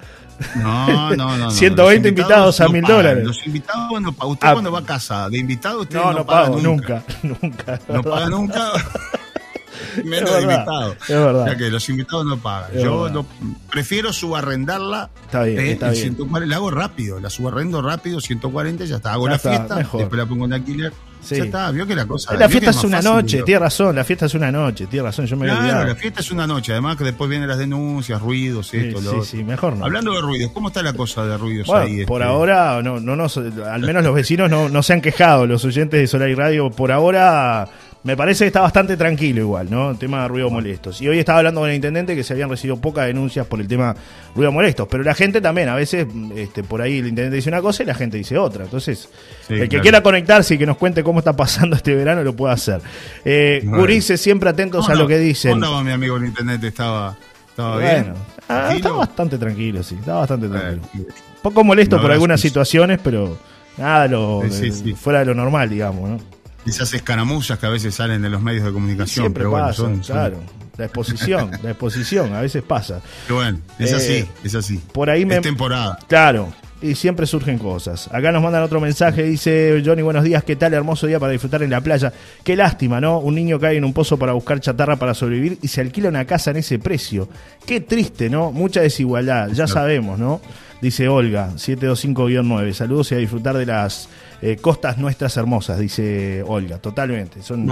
[0.57, 1.37] No, no, no.
[1.37, 1.51] no.
[1.51, 3.23] 120 Los invitados a mil dólares.
[3.25, 4.33] Los invitados no pagan.
[4.33, 4.53] Usted Ah.
[4.53, 7.03] cuando va a casa de invitado, usted No, no, no, paga pago, nunca.
[7.23, 7.81] nunca, nunca.
[7.89, 8.73] No paga nunca.
[10.05, 10.93] Menos Es de verdad, invitado.
[10.93, 11.43] es verdad.
[11.43, 12.71] O sea que los invitados no pagan.
[12.75, 13.27] Es Yo no-
[13.71, 15.11] prefiero subarrendarla.
[15.27, 16.03] Está bien, eh, está en bien.
[16.05, 19.13] 140, la hago rápido, la subarrendo rápido, 140, ya está.
[19.13, 20.01] Hago Ya la está, fiesta, mejor.
[20.01, 20.93] después la pongo en alquiler.
[21.23, 21.37] Sí.
[21.37, 22.35] Ya está, vio que la cosa.
[22.35, 23.45] La fiesta es una fácil, noche, digo.
[23.47, 26.33] tiene razón, la fiesta es una noche, tiene razón, yo me Claro, la fiesta es
[26.33, 29.25] una noche, además que después vienen las denuncias, ruidos, Sí, esto, lo sí, otro.
[29.25, 29.85] sí, mejor no.
[29.85, 32.05] Hablando de ruidos, ¿cómo está la cosa de ruidos Bueno, ahí?
[32.07, 32.33] por este?
[32.33, 36.01] ahora, no, no, nos- al menos los vecinos no, no se han quejado, los oyentes
[36.01, 37.69] de Solar y Radio, por ahora
[38.05, 39.93] Me parece que está bastante tranquilo igual, ¿no?
[39.93, 41.01] El tema de ruido molestos.
[41.01, 43.69] Y hoy estaba hablando con el intendente que se habían recibido pocas denuncias por el
[43.69, 43.95] tema
[44.35, 44.89] ruido molestos.
[44.91, 47.87] Pero la gente también, a veces, este, por ahí el intendente dice una cosa y
[47.87, 48.65] la gente dice otra.
[48.65, 49.09] Entonces,
[49.49, 52.55] el que quiera conectarse y que nos cuente cómo está pasando este verano lo puede
[52.55, 52.81] hacer.
[53.25, 53.63] Eh,
[54.17, 55.61] siempre atentos a lo que dicen.
[55.61, 56.67] ¿Cómo mi amigo el intendente?
[56.67, 57.17] ¿Estaba,
[57.51, 58.15] estaba bien?
[58.49, 59.95] Ah, estaba bastante tranquilo, sí.
[59.95, 60.83] Estaba bastante tranquilo.
[61.41, 63.39] Poco molesto por algunas situaciones, pero
[63.79, 64.43] nada lo,
[64.97, 66.42] fuera de lo normal, digamos, ¿no?
[66.67, 69.25] Esas escaramuzas que a veces salen de los medios de comunicación.
[69.25, 70.41] Siempre pero pasa, claro.
[70.77, 73.01] La exposición, la exposición, a veces pasa.
[73.27, 74.81] Pero bueno, es así, eh, es así.
[74.93, 75.37] Por ahí me...
[75.37, 75.99] Es temporada.
[76.09, 78.09] Claro, y siempre surgen cosas.
[78.13, 80.75] Acá nos mandan otro mensaje, dice Johnny, buenos días, ¿qué tal?
[80.75, 82.13] Hermoso día para disfrutar en la playa.
[82.43, 83.19] Qué lástima, ¿no?
[83.21, 86.25] Un niño cae en un pozo para buscar chatarra para sobrevivir y se alquila una
[86.25, 87.29] casa en ese precio.
[87.65, 88.51] Qué triste, ¿no?
[88.51, 90.41] Mucha desigualdad, ya sabemos, ¿no?
[90.81, 92.73] Dice Olga, 725-9.
[92.73, 94.09] Saludos y a disfrutar de las
[94.43, 96.79] eh, costas nuestras hermosas, dice Olga.
[96.79, 97.43] Totalmente.
[97.43, 97.69] Son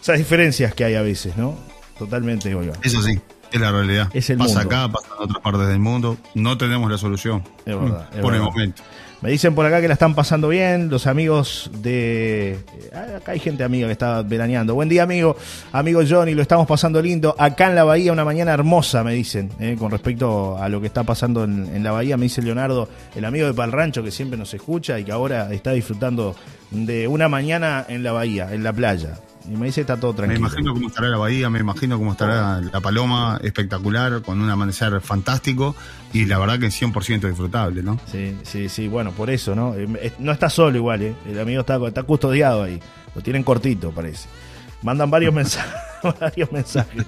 [0.00, 1.54] esas diferencias que hay a veces, ¿no?
[1.98, 2.72] Totalmente, Olga.
[2.82, 3.20] Eso sí.
[3.52, 4.10] Es la realidad.
[4.12, 6.18] Es el pasa acá, pasa en otras partes del mundo.
[6.34, 7.44] No tenemos la solución.
[7.64, 8.10] Es verdad.
[8.20, 8.82] por el momento.
[9.22, 12.52] Me dicen por acá que la están pasando bien, los amigos de...
[12.52, 14.74] Eh, acá hay gente amiga que está veraneando.
[14.74, 15.36] Buen día, amigo.
[15.72, 17.34] Amigo Johnny, lo estamos pasando lindo.
[17.38, 20.88] Acá en la bahía una mañana hermosa, me dicen, eh, con respecto a lo que
[20.88, 22.18] está pasando en, la bahía.
[22.18, 25.72] Me dice Leonardo, el amigo de Palrancho que siempre nos escucha y que ahora está
[25.72, 26.36] disfrutando
[26.70, 29.18] de una mañana en la bahía, en la playa.
[29.48, 30.40] Y me dice está todo tranquilo.
[30.40, 34.50] Me imagino cómo estará la bahía, me imagino cómo estará la paloma, espectacular, con un
[34.50, 35.76] amanecer fantástico
[36.12, 38.00] y la verdad que 100% disfrutable, ¿no?
[38.10, 39.74] Sí, sí, sí, bueno, por eso, ¿no?
[39.74, 41.14] Eh, no está solo igual, ¿eh?
[41.28, 42.80] El amigo está, está custodiado ahí.
[43.14, 44.28] Lo tienen cortito, parece.
[44.82, 45.72] Mandan varios mensajes,
[46.20, 47.04] varios mensajes.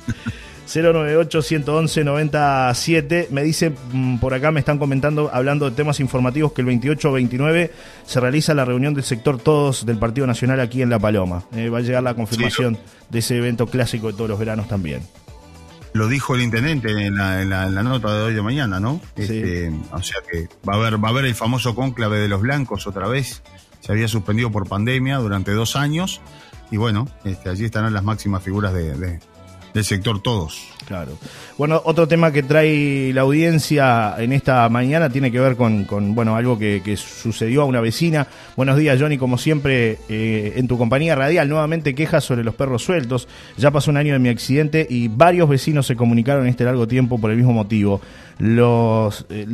[0.68, 3.30] 098-111-97.
[3.30, 7.12] Me dice, mm, por acá me están comentando, hablando de temas informativos, que el 28
[7.12, 7.72] 29
[8.04, 11.44] se realiza la reunión del sector Todos del Partido Nacional aquí en La Paloma.
[11.52, 12.76] Eh, va a llegar la confirmación
[13.08, 15.00] de ese evento clásico de todos los veranos también.
[15.94, 19.00] Lo dijo el intendente en la, nota de hoy de mañana, ¿no?
[19.16, 22.42] Este, o sea que va a haber, va a haber el famoso cónclave de los
[22.42, 23.42] blancos otra vez.
[23.80, 26.20] Se había suspendido por pandemia durante dos años.
[26.70, 29.18] Y bueno, este, allí estarán las máximas figuras de
[29.74, 30.68] del sector todos.
[30.88, 31.18] Claro.
[31.58, 36.34] Bueno, otro tema que trae la audiencia en esta mañana tiene que ver con, bueno,
[36.34, 38.26] algo que, sucedió a una vecina.
[38.56, 42.82] Buenos días, Johnny, como siempre, eh, en tu compañía radial, nuevamente quejas sobre los perros
[42.84, 43.28] sueltos.
[43.58, 46.88] Ya pasó un año de mi accidente y varios vecinos se comunicaron en este largo
[46.88, 48.00] tiempo por el mismo motivo
[48.38, 49.46] los eh,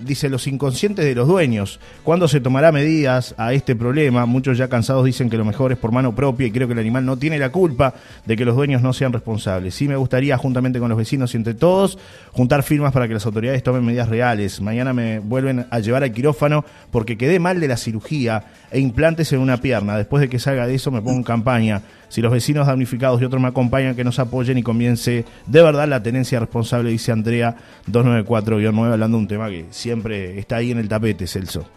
[0.00, 1.78] dice los inconscientes de los dueños.
[2.02, 4.26] ¿Cuándo se tomará medidas a este problema?
[4.26, 6.80] Muchos ya cansados dicen que lo mejor es por mano propia y creo que el
[6.80, 7.94] animal no tiene la culpa
[8.26, 9.74] de que los dueños no sean responsables.
[9.74, 11.98] Sí me gustaría, juntamente con los vecinos y entre todos,
[12.32, 14.60] juntar firmas para que las autoridades tomen medidas reales.
[14.60, 19.32] Mañana me vuelven a llevar al quirófano porque quedé mal de la cirugía e implantes
[19.32, 19.96] en una pierna.
[19.96, 21.82] Después de que salga de eso me pongo en campaña
[22.14, 25.88] si los vecinos damnificados y otros me acompañan, que nos apoyen y comience de verdad
[25.88, 27.56] la tenencia responsable, dice Andrea
[27.90, 31.68] 294-9, hablando de un tema que siempre está ahí en el tapete, Celso.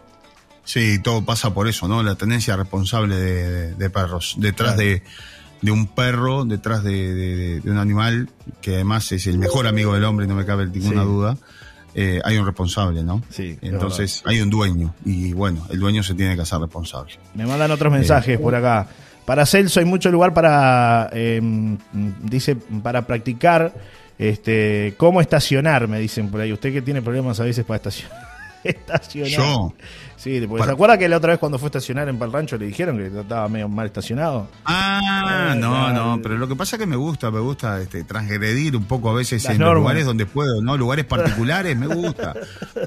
[0.64, 2.04] Sí, todo pasa por eso, ¿no?
[2.04, 4.36] La tenencia responsable de, perros.
[4.38, 5.02] Detrás de,
[5.64, 8.30] un perro, detrás de, un animal,
[8.62, 11.38] que además es el mejor amigo del hombre, no me cabe ninguna duda,
[11.96, 13.24] eh, hay un responsable, ¿no?
[13.30, 13.58] Sí.
[13.62, 17.14] Entonces hay un dueño y bueno, el dueño se tiene que hacer responsable.
[17.34, 18.88] Me mandan otros mensajes por acá.
[19.26, 21.42] Para Celso hay mucho lugar para, eh,
[22.22, 23.74] dice, para practicar
[24.18, 26.54] este, cómo estacionar, me dicen por ahí.
[26.54, 28.27] Usted que tiene problemas a veces para estacionar.
[28.70, 29.32] Estacionar.
[29.32, 29.74] Yo.
[30.18, 32.66] Sí, porque ¿se acuerda que la otra vez cuando fue a estacionar en Palrancho le
[32.66, 34.50] dijeron que estaba medio mal estacionado?
[34.66, 38.76] Ah, no, no, pero lo que pasa es que me gusta, me gusta este, transgredir
[38.76, 40.76] un poco a veces en los lugares donde puedo, ¿no?
[40.76, 42.34] Lugares particulares, me gusta.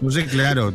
[0.00, 0.72] No sé, claro.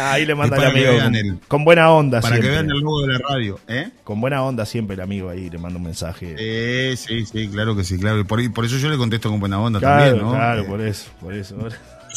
[0.00, 1.38] Ahí le manda el amigo.
[1.48, 3.60] Con, buena onda Para que vean el logo de la radio.
[3.68, 3.90] ¿eh?
[4.04, 6.34] Con buena onda siempre el amigo ahí le manda un mensaje.
[6.38, 8.24] Eh, sí, sí, claro que sí, claro.
[8.26, 10.30] Por, por eso yo le contesto con buena onda también, ¿no?
[10.30, 11.56] Claro, por eso, por eso.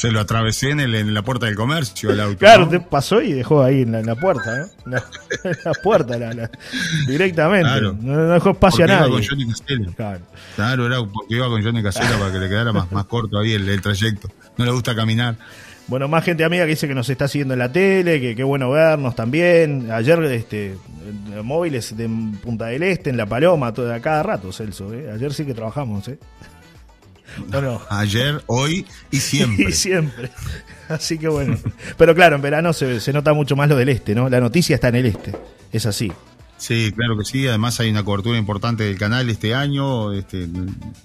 [0.01, 2.39] Se lo atravesé en, el, en la puerta del comercio el auto.
[2.39, 4.91] Claro, te pasó y dejó ahí en la, puerta, ¿no?
[4.93, 5.03] La,
[5.63, 6.49] la puerta, la,
[7.05, 7.69] directamente.
[7.99, 9.09] No, dejó espacio a nadie.
[9.09, 9.91] Iba con Johnny Casella.
[9.95, 10.21] Claro.
[10.55, 13.53] claro, era porque iba con Johnny Casella para que le quedara más, más corto ahí
[13.53, 14.27] el, el trayecto.
[14.57, 15.35] No le gusta caminar.
[15.85, 18.43] Bueno, más gente amiga que dice que nos está siguiendo en la tele, que qué
[18.43, 19.91] bueno vernos también.
[19.91, 20.77] Ayer, este,
[21.43, 22.09] móviles de
[22.41, 24.91] Punta del Este, en La Paloma, todo, a cada rato, Celso.
[24.95, 25.11] ¿eh?
[25.13, 26.17] Ayer sí que trabajamos, ¿eh?
[27.47, 27.81] Bueno.
[27.89, 29.65] Ayer, hoy y siempre.
[29.69, 30.31] y siempre.
[30.89, 31.57] Así que bueno.
[31.97, 34.29] Pero claro, en verano se, se nota mucho más lo del este, ¿no?
[34.29, 35.35] La noticia está en el este.
[35.71, 36.11] Es así.
[36.61, 37.47] Sí, claro que sí.
[37.47, 40.13] Además hay una cobertura importante del canal este año.
[40.13, 40.47] Este,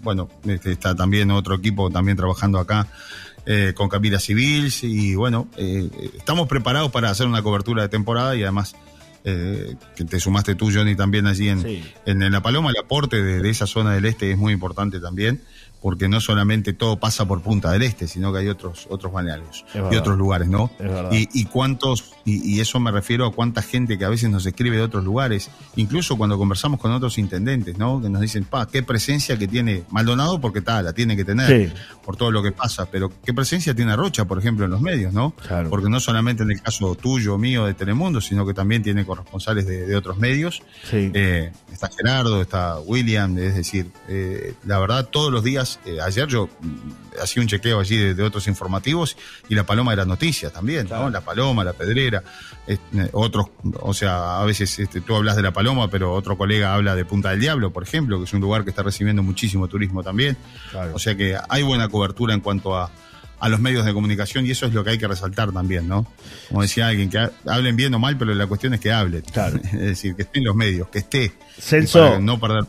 [0.03, 2.89] bueno, este, está también otro equipo también trabajando acá
[3.47, 8.37] eh, con Camila Civil y bueno, eh, estamos preparados para hacer una cobertura de temporada
[8.37, 8.75] y además
[9.25, 11.65] eh, que te sumaste tú, Johnny, también allí en,
[12.05, 12.71] en, La Paloma.
[12.71, 15.41] El aporte de, esa zona del este es muy importante también,
[15.81, 19.65] porque no solamente todo pasa por Punta del Este, sino que hay otros, otros balnearios
[19.75, 20.71] y otros lugares, ¿no?
[21.13, 24.77] Y, y, cuántos, y, eso me refiero a cuánta gente que a veces nos escribe
[24.77, 28.01] de otros lugares, incluso cuando conversamos con otros intendentes, ¿no?
[28.01, 31.73] Que nos dicen, pa, qué presencia que tiene Maldonado, porque tal, la tiene que tener
[32.05, 35.13] por todo lo que pasa, pero qué presencia tiene Rocha, por ejemplo, en los medios,
[35.13, 35.35] ¿no?
[35.69, 39.67] Porque no solamente en el caso tuyo, mío, de Telemundo, sino que también tiene corresponsales
[39.67, 40.63] de, otros medios.
[40.93, 46.27] Eh, está Gerardo, está William, es decir, eh, la verdad, todos los días, eh, ayer
[46.27, 49.17] yo mm, hacía un chequeo allí de, otros informativos
[49.49, 51.11] y la Paloma era noticia también, ¿no?
[51.11, 52.23] La Paloma, la Pedrera,
[53.13, 53.47] otros,
[53.81, 57.05] o sea, a veces este, tú hablas de la Paloma, pero otro colega habla de
[57.05, 60.37] Punta del Diablo, por ejemplo, que es un lugar que está recibiendo muchísimo turismo también.
[60.93, 62.91] O sea que hay buena cobertura en cuanto a,
[63.39, 66.07] a los medios de comunicación y eso es lo que hay que resaltar también, ¿no?
[66.49, 69.23] Como decía alguien, que hablen bien o mal, pero la cuestión es que hablen.
[69.33, 69.61] Claro.
[69.73, 71.33] Es decir, que estén los medios, que esté.
[71.59, 72.19] Celso.
[72.21, 72.65] no perder.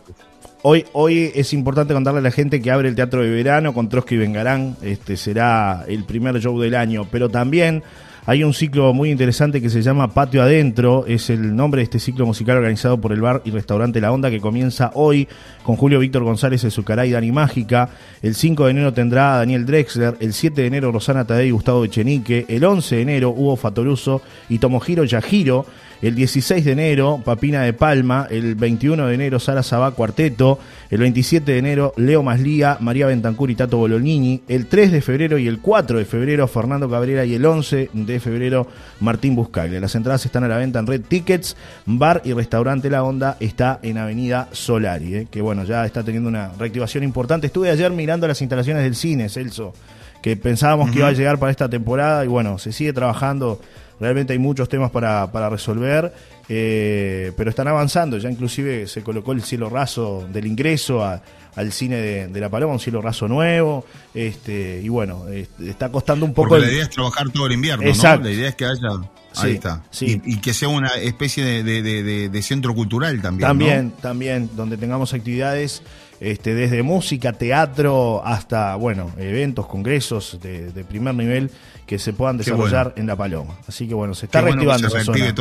[0.69, 3.87] Hoy, hoy es importante contarle a la gente que abre el Teatro de Verano con
[3.87, 4.75] Trotsky y Vengarán.
[4.81, 7.83] Este será el primer show del año, pero también
[8.27, 11.97] hay un ciclo muy interesante que se llama Patio Adentro, es el nombre de este
[11.97, 15.29] ciclo musical organizado por el bar y restaurante La Onda que comienza hoy
[15.63, 17.89] con Julio Víctor González en su caray Dani Mágica.
[18.21, 21.51] El 5 de enero tendrá a Daniel Drexler, el 7 de enero Rosana Tadei y
[21.51, 25.65] Gustavo Echenique, el 11 de enero Hugo Fatoruso y Tomohiro Yajiro.
[26.01, 28.27] El 16 de enero, Papina de Palma.
[28.29, 30.59] El 21 de enero, Sara Sabá Cuarteto.
[30.91, 34.43] El 27 de enero, Leo Maslía, María Bentancur y Tato Bolognini.
[34.47, 37.25] El 3 de febrero y el 4 de febrero, Fernando Cabrera.
[37.25, 38.67] Y el 11 de febrero,
[38.99, 39.79] Martín Buscaglia.
[39.79, 41.55] Las entradas están a la venta en Red Tickets.
[41.85, 45.27] Bar y restaurante La Onda está en Avenida Solari, ¿eh?
[45.29, 47.47] que bueno, ya está teniendo una reactivación importante.
[47.47, 49.73] Estuve ayer mirando las instalaciones del cine, Celso,
[50.21, 53.59] que pensábamos que iba a llegar para esta temporada y bueno, se sigue trabajando
[53.99, 56.13] Realmente hay muchos temas para, para resolver,
[56.49, 58.17] eh, pero están avanzando.
[58.17, 62.79] Ya inclusive se colocó el cielo raso del ingreso al cine de, La Paloma, un
[62.79, 63.85] cielo raso nuevo.
[64.13, 66.49] Este, y bueno, está costando un poco.
[66.49, 68.17] Porque la idea es trabajar todo el invierno, ¿no?
[68.17, 68.89] La idea es que haya.
[69.35, 69.83] Ahí está.
[70.01, 73.47] Y, que sea una especie de, centro cultural también.
[73.47, 75.83] También, también, donde tengamos actividades
[76.19, 81.51] este, desde música, teatro, hasta, bueno, eventos, congresos de, primer nivel
[81.85, 83.55] que se puedan desarrollar en La Paloma.
[83.67, 85.33] Así que, bueno, se está reactivando esa zona.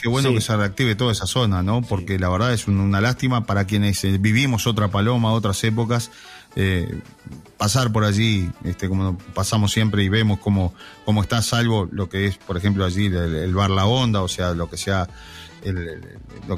[0.00, 1.82] qué bueno que se reactive toda esa zona, ¿no?
[1.82, 6.10] Porque la verdad es una lástima para quienes eh, vivimos otra Paloma, otras épocas.
[6.54, 7.00] Eh,
[7.56, 12.26] pasar por allí, este, como pasamos siempre y vemos cómo, cómo está salvo lo que
[12.26, 15.08] es, por ejemplo, allí el, el bar La Onda, o sea, lo que sea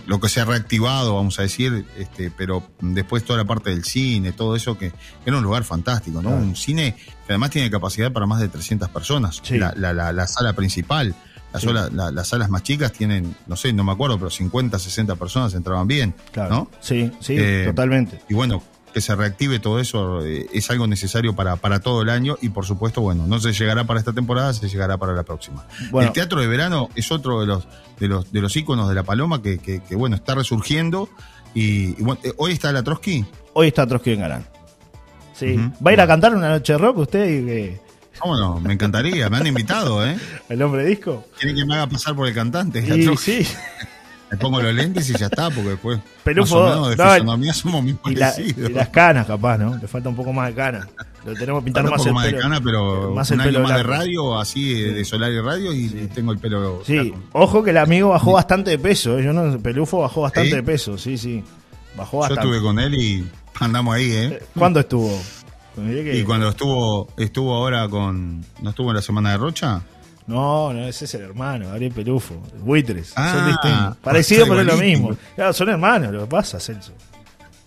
[0.06, 3.84] lo, que se ha reactivado, vamos a decir, este, pero después toda la parte del
[3.84, 4.92] cine, todo eso que
[5.26, 6.30] era un lugar fantástico, ¿no?
[6.30, 9.42] Un cine que además tiene capacidad para más de 300 personas.
[9.50, 11.14] La, sala principal.
[11.52, 15.86] las salas más chicas tienen, no sé, no me acuerdo, pero 50, 60 personas entraban
[15.86, 16.70] bien, ¿no?
[16.80, 18.20] Sí, sí, eh, totalmente.
[18.28, 18.62] Y bueno,
[18.94, 22.50] que se reactive todo eso eh, es algo necesario para, para todo el año y
[22.50, 25.66] por supuesto, bueno, no se llegará para esta temporada, se llegará para la próxima.
[26.00, 27.66] El teatro de verano es otro de los
[27.98, 31.08] de los de los íconos de la Paloma que, que, bueno, está resurgiendo
[31.54, 33.24] y, bueno, eh, hoy está la Trotsky.
[33.52, 34.46] Hoy está Trotsky en Galán.
[35.34, 35.56] Sí.
[35.84, 37.28] ¿Va a ir a cantar una noche de rock usted?
[37.28, 37.76] Y
[38.20, 38.60] ¿Cómo no?
[38.60, 40.16] Me encantaría, me han invitado, ¿eh?
[40.48, 41.24] ¿El hombre disco?
[41.40, 42.80] Tiene que me haga pasar por el cantante.
[42.86, 43.46] Sí, sí.
[44.34, 46.00] Me pongo los lentes y ya está, porque después.
[46.24, 48.70] Pelufo, de fisonomía somos muy parecidos.
[48.70, 49.76] Y, las canas, capaz, ¿no?
[49.76, 50.88] Le falta un poco más de canas.
[51.24, 53.82] Lo tenemos pintar más un poco más de cana, pero más un año más de
[53.84, 56.82] radio, así de solar y radio, y tengo el pelo.
[56.84, 59.18] Sí, ojo que el amigo bajó bastante de peso.
[59.18, 59.24] ¿eh?
[59.24, 61.44] Yo no, Pelufo bajó bastante de peso, sí, sí.
[61.96, 62.42] Bajó bastante.
[62.42, 63.24] Yo estuve con él y
[63.60, 64.42] andamos ahí, ¿eh?
[64.58, 65.16] ¿Cuándo estuvo?
[65.76, 68.44] Y cuando estuvo, estuvo ahora con.
[68.60, 69.82] ¿No estuvo en la semana de Rocha?
[70.26, 72.34] No, no, ese es el hermano, Ariel Pelufo.
[72.60, 73.08] Buitres.
[73.08, 73.96] son ah, distintos.
[73.98, 75.16] Parecido, pero es lo mismo.
[75.34, 76.92] Claro, son hermanos, lo que pasa, Celso.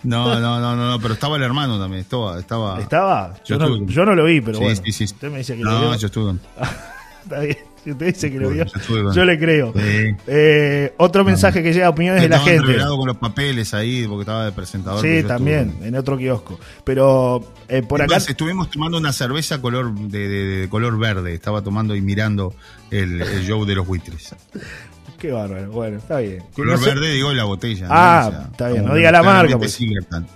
[0.03, 2.01] No, no, no, no, pero estaba el hermano también.
[2.01, 2.39] Estaba.
[2.39, 2.79] ¿Estaba?
[2.79, 3.35] ¿Estaba?
[3.45, 4.81] Yo, no, yo no, lo vi, pero bueno.
[4.83, 5.03] Sí, sí.
[5.05, 5.95] Usted me dice que no, lo vio.
[5.95, 6.39] yo estuve.
[7.23, 7.57] Está bien.
[7.83, 8.65] Si usted dice que lo vio,
[9.13, 9.73] yo le creo.
[9.75, 12.77] Eh, otro mensaje que llega a opiniones de la gente.
[12.77, 15.01] con los papeles ahí porque estaba de presentador.
[15.01, 16.59] Sí, también, en otro kiosco.
[16.83, 18.17] Pero eh, por acá.
[18.17, 21.33] estuvimos tomando una cerveza color de, color verde.
[21.33, 22.53] Estaba tomando y mirando
[22.91, 24.35] el, show de los buitres.
[25.17, 25.71] Qué bárbaro.
[25.71, 26.43] Bueno, está bien.
[26.53, 27.87] Color verde, digo, la botella.
[27.89, 28.85] Ah, está bien.
[28.85, 29.57] No diga la marca.
[29.57, 29.79] Pues.
[29.81, 29.87] no,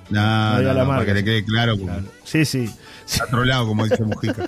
[0.09, 1.03] no, diga la marca.
[1.03, 1.75] Para que le quede claro.
[2.23, 2.67] Sí, sí.
[3.23, 4.47] Otro como dice Mujica.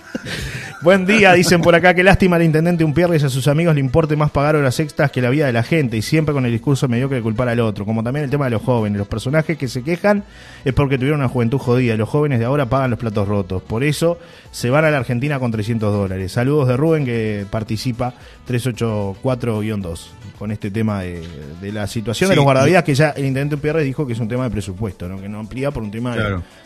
[0.82, 1.94] Buen día, dicen por acá.
[1.94, 5.12] Qué lástima al intendente un y a sus amigos le importe más pagar horas extras
[5.12, 5.98] que la vida de la gente.
[5.98, 7.86] Y siempre con el discurso mediocre de culpar al otro.
[7.86, 8.98] Como también el tema de los jóvenes.
[8.98, 10.24] Los personajes que se quejan
[10.64, 11.96] es porque tuvieron una juventud jodida.
[11.96, 13.62] Los jóvenes de ahora pagan los platos rotos.
[13.64, 14.20] Por eso
[14.52, 16.32] se van a la Argentina con 300 dólares.
[16.32, 18.14] Saludos de Rubén que participa
[18.48, 20.08] 384-2.
[20.38, 21.24] con este tema de,
[21.72, 24.44] la situación de los guardavidas, que ya el intendente Pierre dijo que es un tema
[24.44, 25.22] de presupuesto, ¿no?
[25.22, 26.16] que no amplía por un tema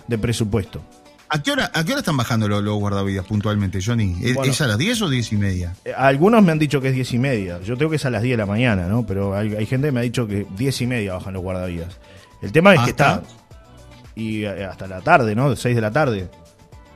[0.07, 0.81] de, presupuesto.
[1.29, 4.15] ¿A qué, hora, ¿A qué hora están bajando los, guardavidas puntualmente, Johnny?
[4.21, 5.73] ¿Es, a las 10 o 10 y media?
[5.83, 7.59] Eh, algunos me han dicho que es 10 y media.
[7.61, 9.05] Yo tengo que es a las 10 de la mañana, ¿no?
[9.05, 11.97] Pero hay, gente que me ha dicho que 10 y media bajan los guardavidas.
[12.41, 13.21] El tema es que está.
[14.15, 15.55] Y eh, hasta la tarde, ¿no?
[15.55, 16.29] 6 de la tarde.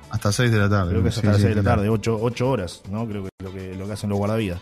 [0.09, 0.91] Hasta 6 de la tarde.
[0.91, 3.07] Creo que es hasta las 6 de la tarde, 8, 8 horas, ¿no?
[3.07, 4.61] Creo que es lo que, lo que hacen los guardavidas.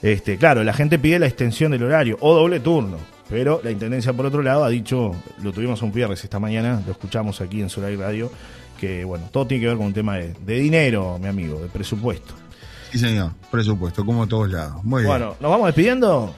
[0.00, 2.98] Este, claro, la gente pide la extensión del horario o doble turno,
[3.28, 5.10] pero la intendencia por otro lado ha dicho,
[5.42, 8.30] lo tuvimos un viernes esta mañana, lo escuchamos aquí en Solar Radio,
[8.78, 12.34] que bueno, todo tiene que ver con un tema de, dinero, mi amigo, de presupuesto.
[12.90, 14.82] Sí, señor, presupuesto, como todos lados.
[14.84, 15.10] Muy bien.
[15.10, 16.34] Bueno, ¿nos vamos despidiendo?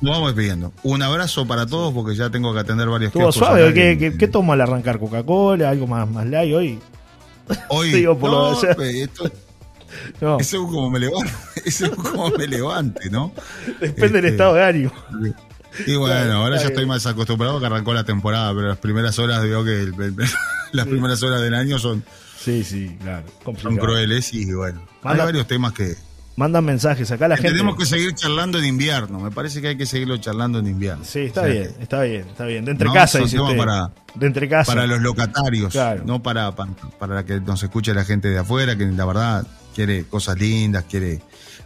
[0.00, 0.72] Nos vamos despidiendo.
[0.82, 3.72] Un abrazo para todos porque ya tengo que atender varios ¿Estuvo suave?
[3.72, 4.98] ¿Qué, qué, qué toma al arrancar?
[4.98, 5.70] ¿Coca-Cola?
[5.70, 6.80] ¿Algo más, más light hoy?
[7.68, 9.30] Hoy, por no, lo esto,
[10.20, 10.38] no.
[10.38, 11.32] Eso es como me levante,
[11.64, 13.32] eso es como me levante, ¿no?
[13.80, 14.92] Depende del este, estado de ánimo.
[15.86, 19.42] Y bueno, ahora ya estoy más acostumbrado que arrancó la temporada, pero las primeras horas
[19.42, 19.90] veo que
[20.72, 22.04] las primeras horas del año son
[22.44, 23.24] Sí, sí, claro.
[23.62, 25.96] Son crueles y bueno, hay varios temas que
[26.36, 27.52] mandan mensajes acá la gente.
[27.52, 29.18] Tenemos que seguir charlando en invierno.
[29.18, 31.04] Me parece que hay que seguirlo charlando en invierno.
[31.06, 32.66] Sí, está bien, está bien, está bien.
[32.66, 34.74] De entre casa, dice Para, de entre casa.
[34.74, 39.06] Para los locatarios, no para, para, que nos escuche la gente de afuera, que la
[39.06, 41.20] verdad quiere cosas lindas, quiere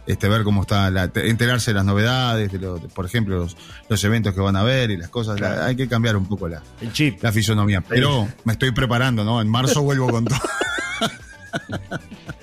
[0.05, 2.59] este, ver cómo está, la, enterarse de las novedades, de,
[2.93, 3.47] por ejemplo,
[3.89, 5.41] los, eventos que van a ver y las cosas.
[5.41, 7.23] hay que cambiar un poco la, El chip.
[7.23, 7.81] la fisonomía.
[7.87, 9.41] Pero me estoy preparando, ¿no?
[9.41, 10.39] En marzo vuelvo con todo.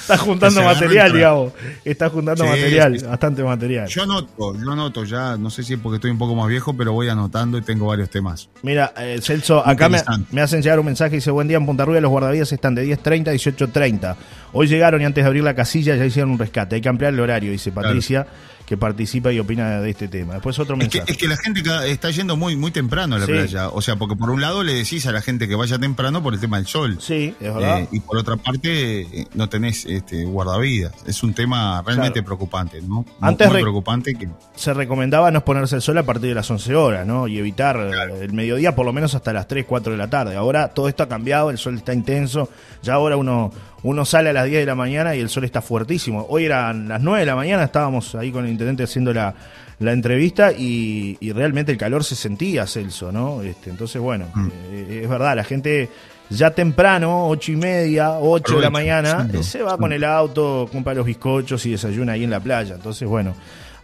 [0.00, 1.52] Estás juntando material, digamos.
[1.84, 3.88] Estás juntando material, bastante material.
[3.88, 6.74] Yo anoto, yo anoto ya, no sé si es porque estoy un poco más viejo,
[6.74, 8.48] pero voy anotando y tengo varios temas.
[8.62, 11.84] Mira, eh, Celso, acá me, hacen llegar un mensaje y dice, buen día en Punta
[11.84, 14.16] Rubia, los guardavías están de 10.30 a 18.30.
[14.52, 16.76] Hoy llegaron y antes de abrir la casilla ya hicieron un rescate.
[16.76, 18.26] Hay que ampliar el horario, dice Patricia
[18.74, 20.34] que participa y opina de este tema.
[20.34, 21.04] Después otro mensaje.
[21.10, 23.68] Es que, la gente está yendo muy, muy temprano a la playa.
[23.68, 26.34] O sea, porque por un lado le decís a la gente que vaya temprano por
[26.34, 26.98] el tema del sol.
[27.00, 27.82] Sí, es verdad.
[27.82, 30.92] Eh, y por otra parte, eh, no tenés este, guardavidas.
[31.06, 33.04] Es un tema realmente preocupante, ¿no?
[33.20, 34.28] Antes muy preocupante que...
[34.56, 37.28] se recomendaba no exponerse el sol a partir de las 11 horas, ¿no?
[37.28, 40.36] Y evitar el mediodía por lo menos hasta las 3, 4 de la tarde.
[40.36, 42.48] Ahora todo esto ha cambiado, el sol está intenso.
[42.82, 43.52] Ya ahora uno
[43.84, 46.26] uno sale a las 10 de la mañana y el sol está fuertísimo.
[46.30, 49.34] Hoy eran las 9 de la mañana, estábamos ahí con el intendente haciendo la,
[49.78, 53.42] entrevista y, realmente el calor se sentía, Celso, ¿no?
[53.42, 54.48] Este, entonces, bueno, mm.
[54.70, 55.90] eh, es verdad, la gente
[56.30, 60.94] ya temprano, ocho y media, 8 de la mañana, se va con el auto, compra
[60.94, 62.76] los bizcochos y desayuna ahí en la playa.
[62.76, 63.34] Entonces, bueno,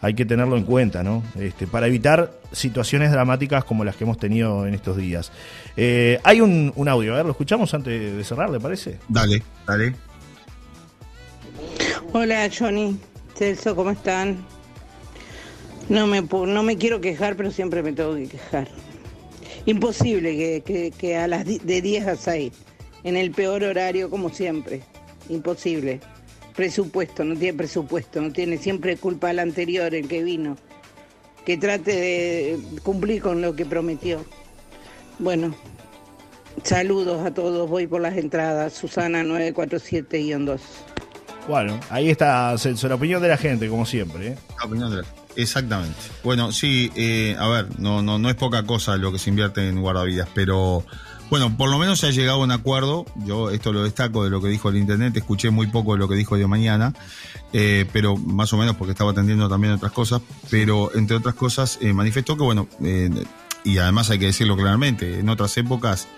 [0.01, 1.23] hay que tenerlo en cuenta, ¿no?
[1.39, 5.31] Este, para evitar situaciones dramáticas como las que hemos tenido en estos días.
[5.77, 8.99] Eh, hay un, audio, a ver, lo escuchamos antes de cerrar, ¿le parece?
[9.09, 9.95] Dale, dale.
[12.13, 12.99] Hola, Johnny,
[13.37, 14.39] Celso, ¿cómo están?
[15.89, 18.69] No me, no me quiero quejar, pero siempre me tengo que quejar.
[19.67, 22.53] Imposible que, que a las de 10 a 6,
[23.05, 24.81] en el peor horario como siempre.
[25.29, 26.01] Imposible
[26.61, 30.59] presupuesto, no tiene presupuesto, no tiene siempre culpa al anterior, el que vino.
[31.47, 34.23] Que trate de cumplir con lo que prometió.
[35.19, 35.55] Bueno,
[36.63, 40.61] saludos a todos, voy por las entradas, Susana 947-2.
[41.49, 44.29] Bueno, ahí está la opinión de la gente, como siempre.
[44.29, 44.39] ¿eh?
[44.59, 45.05] La opinión de la
[45.37, 45.97] Exactamente.
[46.23, 49.67] Bueno, sí, eh, a ver, no, no, no es poca cosa lo que se invierte
[49.67, 50.85] en guardavidas, pero
[51.31, 53.07] bueno, por lo menos se ha llegado a un acuerdo.
[53.25, 55.21] Yo esto lo destaco de lo que dijo el intendente.
[55.21, 56.93] Escuché muy poco de lo que dijo de mañana,
[57.53, 60.21] eh, pero más o menos porque estaba atendiendo también otras cosas.
[60.51, 63.11] Pero entre otras cosas eh, manifestó que, bueno, eh,
[63.63, 66.09] y además hay que decirlo claramente, en otras épocas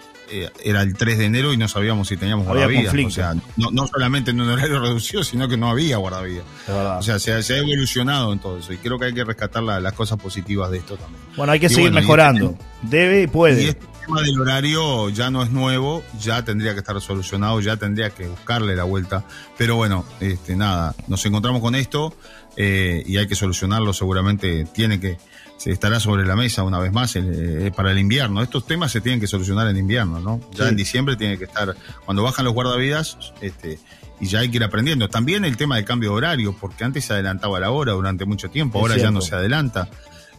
[0.65, 2.95] era el 3 de enero y no sabíamos si teníamos guardavidas.
[2.95, 6.47] O sea, no, solamente en un horario reducido, sino que no había guardavidas.
[6.69, 9.93] O sea, se ha, evolucionado en todo eso y creo que hay que rescatar las
[9.93, 11.21] cosas positivas de esto también.
[11.37, 12.57] Bueno, hay que seguir mejorando.
[12.83, 17.61] Debe y puede tema del horario ya no es nuevo, ya tendría que estar solucionado,
[17.61, 19.25] ya tendría que buscarle la vuelta.
[19.57, 22.15] Pero bueno, este, nada, nos encontramos con esto
[22.57, 23.93] eh, y hay que solucionarlo.
[23.93, 25.19] Seguramente tiene que,
[25.57, 28.43] se estará sobre la mesa una vez más eh, para el invierno.
[28.43, 30.41] Estos temas se tienen que solucionar en invierno, ¿no?
[30.53, 33.79] Ya en diciembre tiene que estar, cuando bajan los guardavidas, este,
[34.21, 35.09] y ya hay que ir aprendiendo.
[35.09, 38.51] También el tema del cambio de horario, porque antes se adelantaba la hora durante mucho
[38.51, 39.89] tiempo, ahora ya no se adelanta.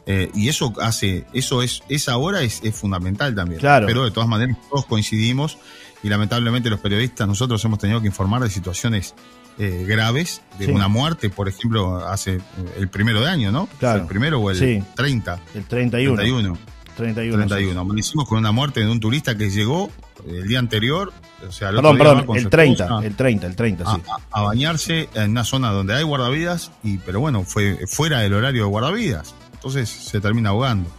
[0.05, 3.59] Eh, y eso hace, eso es, esa hora es, fundamental también.
[3.59, 3.87] Claro.
[3.87, 5.57] Pero de todas maneras todos coincidimos
[6.03, 9.15] y lamentablemente los periodistas nosotros hemos tenido que informar de situaciones
[9.57, 12.41] eh, graves, de una muerte, por ejemplo, hace eh,
[12.79, 13.69] el primero de año, ¿no?
[13.79, 14.01] Claro.
[14.01, 15.39] El primero o el 30.
[15.53, 16.15] El 31.
[16.15, 16.57] 31.
[16.97, 17.45] 31.
[17.47, 17.79] 31.
[17.79, 19.89] Amanecimos con una muerte de un turista que llegó
[20.27, 21.13] el día anterior,
[21.47, 24.01] o sea, el perdón, perdón, el 30, el 30, el 30, sí.
[24.31, 28.63] A, bañarse en una zona donde hay guardavidas, y, pero bueno, fue fuera del horario
[28.63, 29.35] de guardavidas.
[29.63, 30.89] Entonces se termina ahogando.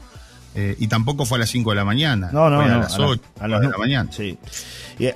[0.55, 2.31] Eh, y tampoco fue a las 5 de la mañana.
[2.33, 4.11] No, no, fue a las 8 a las, de la mañana.
[4.11, 4.39] Sí.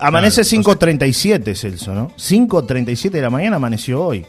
[0.00, 2.10] amanece 5.37, Celso, ¿no?
[2.16, 4.26] 5.37 de la mañana amaneció hoy.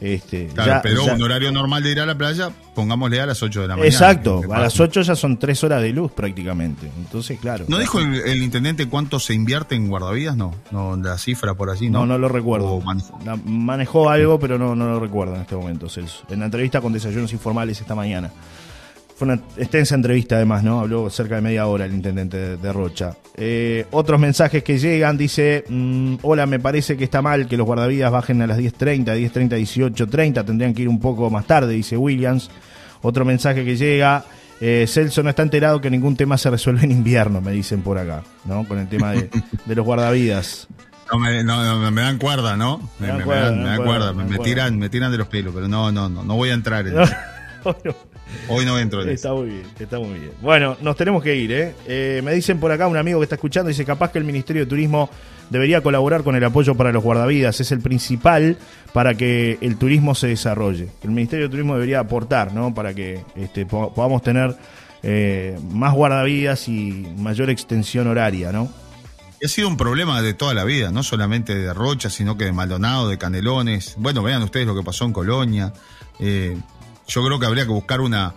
[0.00, 3.62] Este, claro, pero un horario normal de ir a la playa, pongámosle a las 8
[3.62, 3.88] de la mañana.
[3.88, 6.90] Exacto, a las 8 ya son 3 horas de luz prácticamente.
[6.98, 7.64] Entonces, claro.
[7.68, 10.36] ¿No dijo el, intendente cuánto se invierte en guardavías?
[10.36, 12.00] No, no la cifra por allí, ¿no?
[12.00, 12.80] No, no lo recuerdo.
[13.44, 14.06] Manejó?
[14.06, 16.24] algo, pero no, no lo recuerdo en este momento, Celso.
[16.30, 18.30] En la entrevista con Desayunos Informales esta mañana.
[19.16, 20.80] Fue una extensa entrevista además, ¿no?
[20.80, 23.16] Habló cerca de media hora el intendente de, Rocha.
[23.34, 27.64] Eh, otros mensajes que llegan, dice, mm, hola, me parece que está mal que los
[27.64, 31.96] guardavidas bajen a las 10.30, 10.30, 18.30, tendrían que ir un poco más tarde, dice
[31.96, 32.50] Williams.
[33.00, 34.22] Otro mensaje que llega,
[34.60, 37.96] eh, Celso no está enterado que ningún tema se resuelve en invierno, me dicen por
[37.96, 38.68] acá, ¿no?
[38.68, 39.30] Con el tema de,
[39.66, 40.68] los guardavidas.
[41.12, 42.90] No me, dan cuerda, ¿no?
[42.98, 46.34] Me, dan cuerda, me, tiran, me tiran de los pelos, pero no, no, no, no
[46.34, 47.14] voy a entrar en eso.
[48.48, 50.32] Hoy no entro en Está muy bien, está muy bien.
[50.40, 51.74] Bueno, nos tenemos que ir, ¿eh?
[51.86, 52.20] ¿eh?
[52.24, 54.68] Me dicen por acá un amigo que está escuchando, dice, capaz que el Ministerio de
[54.68, 55.10] Turismo
[55.50, 58.56] debería colaborar con el apoyo para los guardavidas, es el principal
[58.92, 60.88] para que el turismo se desarrolle.
[61.02, 62.74] El Ministerio de Turismo debería aportar, ¿no?
[62.74, 64.56] Para que este, podamos tener
[65.02, 68.70] eh, más guardavidas y mayor extensión horaria, ¿no?
[69.44, 72.52] ha sido un problema de toda la vida, no solamente de Rocha, sino que de
[72.52, 73.94] Maldonado, de Canelones.
[73.98, 75.72] Bueno, vean ustedes lo que pasó en Colonia.
[76.18, 76.56] Eh,
[77.06, 78.34] yo creo que habría que buscar una,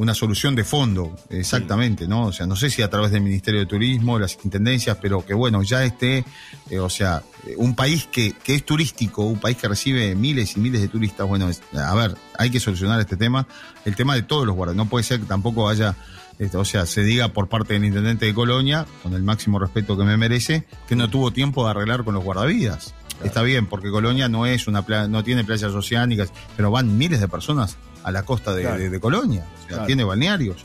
[0.00, 2.26] una solución de fondo, exactamente, ¿no?
[2.26, 5.34] O sea, no sé si a través del Ministerio de Turismo, las intendencias, pero que
[5.34, 6.24] bueno, ya esté,
[6.70, 7.22] eh, o sea,
[7.56, 11.28] un país que, que, es turístico, un país que recibe miles y miles de turistas,
[11.28, 13.46] bueno, a ver, hay que solucionar este tema,
[13.84, 15.94] el tema de todos los guardias, no puede ser que tampoco haya,
[16.38, 19.98] este, o sea, se diga por parte del intendente de Colonia, con el máximo respeto
[19.98, 22.94] que me merece, que no tuvo tiempo de arreglar con los guardavidas.
[23.24, 27.28] Está bien, porque Colonia no es una no tiene playas oceánicas, pero van miles de
[27.28, 29.44] personas a la costa de, Colonia.
[29.64, 30.64] O sea, tiene balnearios.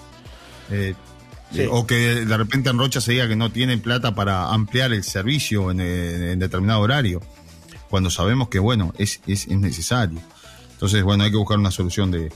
[0.70, 0.96] Eh,
[1.54, 4.92] eh, o que de repente en Rocha se diga que no tienen plata para ampliar
[4.94, 7.22] el servicio en, determinado horario,
[7.90, 10.20] cuando sabemos que, bueno, es, es, necesario.
[10.72, 12.32] Entonces, bueno, hay que buscar una solución de,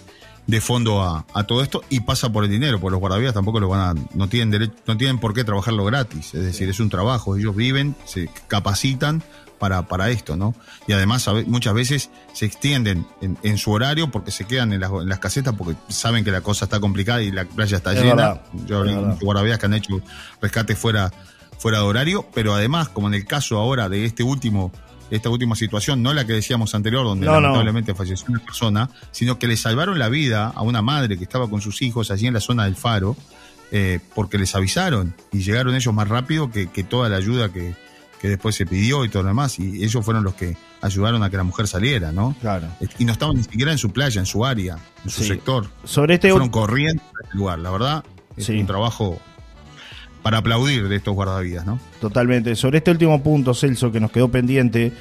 [0.47, 3.59] de fondo a, a, todo esto y pasa por el dinero, porque los guardavías tampoco
[3.59, 6.79] lo van a, no tienen derecho, no tienen por qué trabajarlo gratis, es decir, es
[6.79, 9.23] un trabajo, ellos viven, se capacitan
[9.59, 10.55] para, para esto, ¿no?
[10.87, 15.53] Y además muchas veces se extienden en, su horario porque se quedan en las, casetas
[15.55, 18.41] porque saben que la cosa está complicada y la playa está llena.
[18.65, 18.83] Yo
[19.21, 20.01] guardavías que han hecho
[20.41, 21.11] rescate fuera,
[21.59, 24.71] fuera de horario, pero además, como en el caso ahora de este último
[25.11, 29.47] esta última situación, no la que decíamos anterior, donde lamentablemente falleció una persona, sino que
[29.47, 32.39] le salvaron la vida a una madre que estaba con sus hijos allí en la
[32.39, 33.17] zona del faro,
[33.71, 37.73] eh, porque les avisaron y llegaron ellos más rápido que toda la ayuda que,
[38.19, 41.29] que después se pidió y todo lo demás, y ellos fueron los que ayudaron a
[41.29, 42.35] que la mujer saliera, ¿no?
[42.41, 42.67] Claro.
[42.97, 45.67] Y no estaban ni siquiera en su playa, en su área, en su sector.
[45.83, 48.03] Sobre este fueron corriendo al lugar, la verdad,
[48.35, 49.19] es un trabajo
[50.21, 51.79] para aplaudir de estos guardavidas, ¿no?
[52.01, 52.55] Totalmente.
[52.55, 54.91] Sobre este último punto, Celso, que nos quedó pendiente,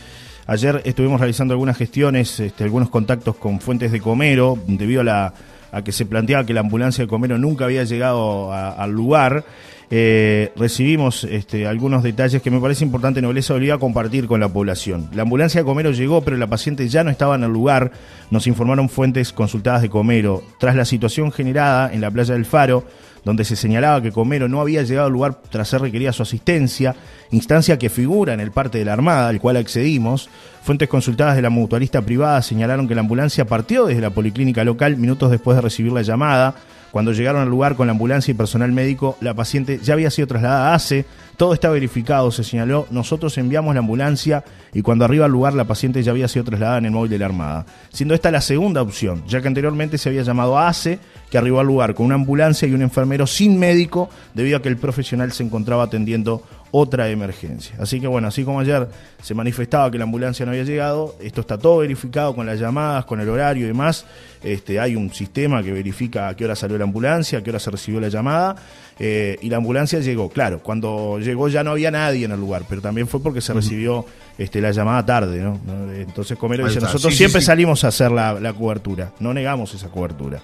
[0.46, 5.34] ayer estuvimos realizando algunas gestiones, este, algunos contactos con fuentes de Comero, debido a la
[5.70, 9.44] a que se planteaba que la ambulancia de Comero nunca había llegado al lugar
[9.90, 15.08] eh, recibimos este, algunos detalles que me parece importante Nobleza Oliva compartir con la población.
[15.14, 17.90] La ambulancia de Comero llegó, pero la paciente ya no estaba en el lugar,
[18.30, 20.42] nos informaron fuentes consultadas de Comero.
[20.58, 22.84] Tras la situación generada en la playa del Faro,
[23.24, 26.94] donde se señalaba que Comero no había llegado al lugar tras ser requerida su asistencia,
[27.30, 30.28] instancia que figura en el parte de la Armada, al cual accedimos.
[30.62, 34.98] Fuentes consultadas de la mutualista privada señalaron que la ambulancia partió desde la policlínica local
[34.98, 36.54] minutos después de recibir la llamada.
[36.90, 40.26] Cuando llegaron al lugar con la ambulancia y personal médico, la paciente ya había sido
[40.26, 41.04] trasladada a ACE.
[41.36, 42.86] Todo está verificado, se señaló.
[42.90, 46.78] Nosotros enviamos la ambulancia y cuando arriba al lugar la paciente ya había sido trasladada
[46.78, 47.66] en el móvil de la Armada.
[47.92, 50.98] Siendo esta la segunda opción, ya que anteriormente se había llamado a ACE,
[51.30, 54.68] que arribó al lugar con una ambulancia y un enfermero sin médico, debido a que
[54.68, 57.76] el profesional se encontraba atendiendo otra emergencia.
[57.78, 58.88] Así que bueno, así como ayer
[59.22, 63.04] se manifestaba que la ambulancia no había llegado, esto está todo verificado con las llamadas,
[63.04, 64.04] con el horario y demás.
[64.42, 67.58] Este, hay un sistema que verifica a qué hora salió la ambulancia, a qué hora
[67.58, 68.56] se recibió la llamada,
[68.98, 70.28] eh, y la ambulancia llegó.
[70.30, 73.52] Claro, cuando llegó ya no había nadie en el lugar, pero también fue porque se
[73.52, 74.04] recibió
[74.36, 75.58] este, la llamada tarde, ¿no?
[75.94, 80.42] Entonces Comero dice, nosotros siempre salimos a hacer la, la cobertura, no negamos esa cobertura.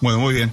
[0.00, 0.52] Bueno, muy bien.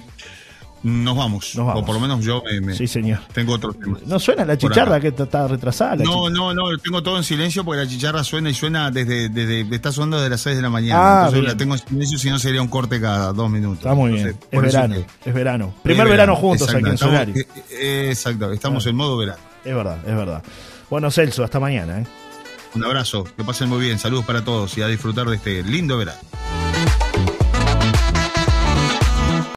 [0.84, 1.54] Nos vamos.
[1.54, 1.82] Nos vamos.
[1.82, 3.20] O por lo menos yo me, Sí, señor.
[3.32, 4.02] tengo otros temas.
[4.04, 5.96] ¿No suena la chicharra que está- retrasada?
[5.96, 9.60] No, no, no, tengo todo en silencio porque la chicharra suena y suena desde, desde
[9.74, 11.00] está sonando desde las 6 de la mañana.
[11.00, 11.52] Ah, Entonces bien.
[11.52, 13.78] la tengo en silencio, si no sería un corte cada dos minutos.
[13.78, 14.36] Está muy bien.
[14.50, 14.96] Es verano.
[15.24, 15.74] Es verano.
[15.84, 17.32] Primer verano juntos exacto, aquí en Solari.
[17.70, 19.38] eh, Exacto, estamos en modo verano.
[19.64, 20.42] Es verdad, es verdad.
[20.90, 22.00] Bueno, Celso, hasta mañana.
[22.00, 22.06] ¿eh?
[22.74, 25.96] Un abrazo, que pasen muy bien, saludos para todos y a disfrutar de este lindo
[25.96, 26.18] verano.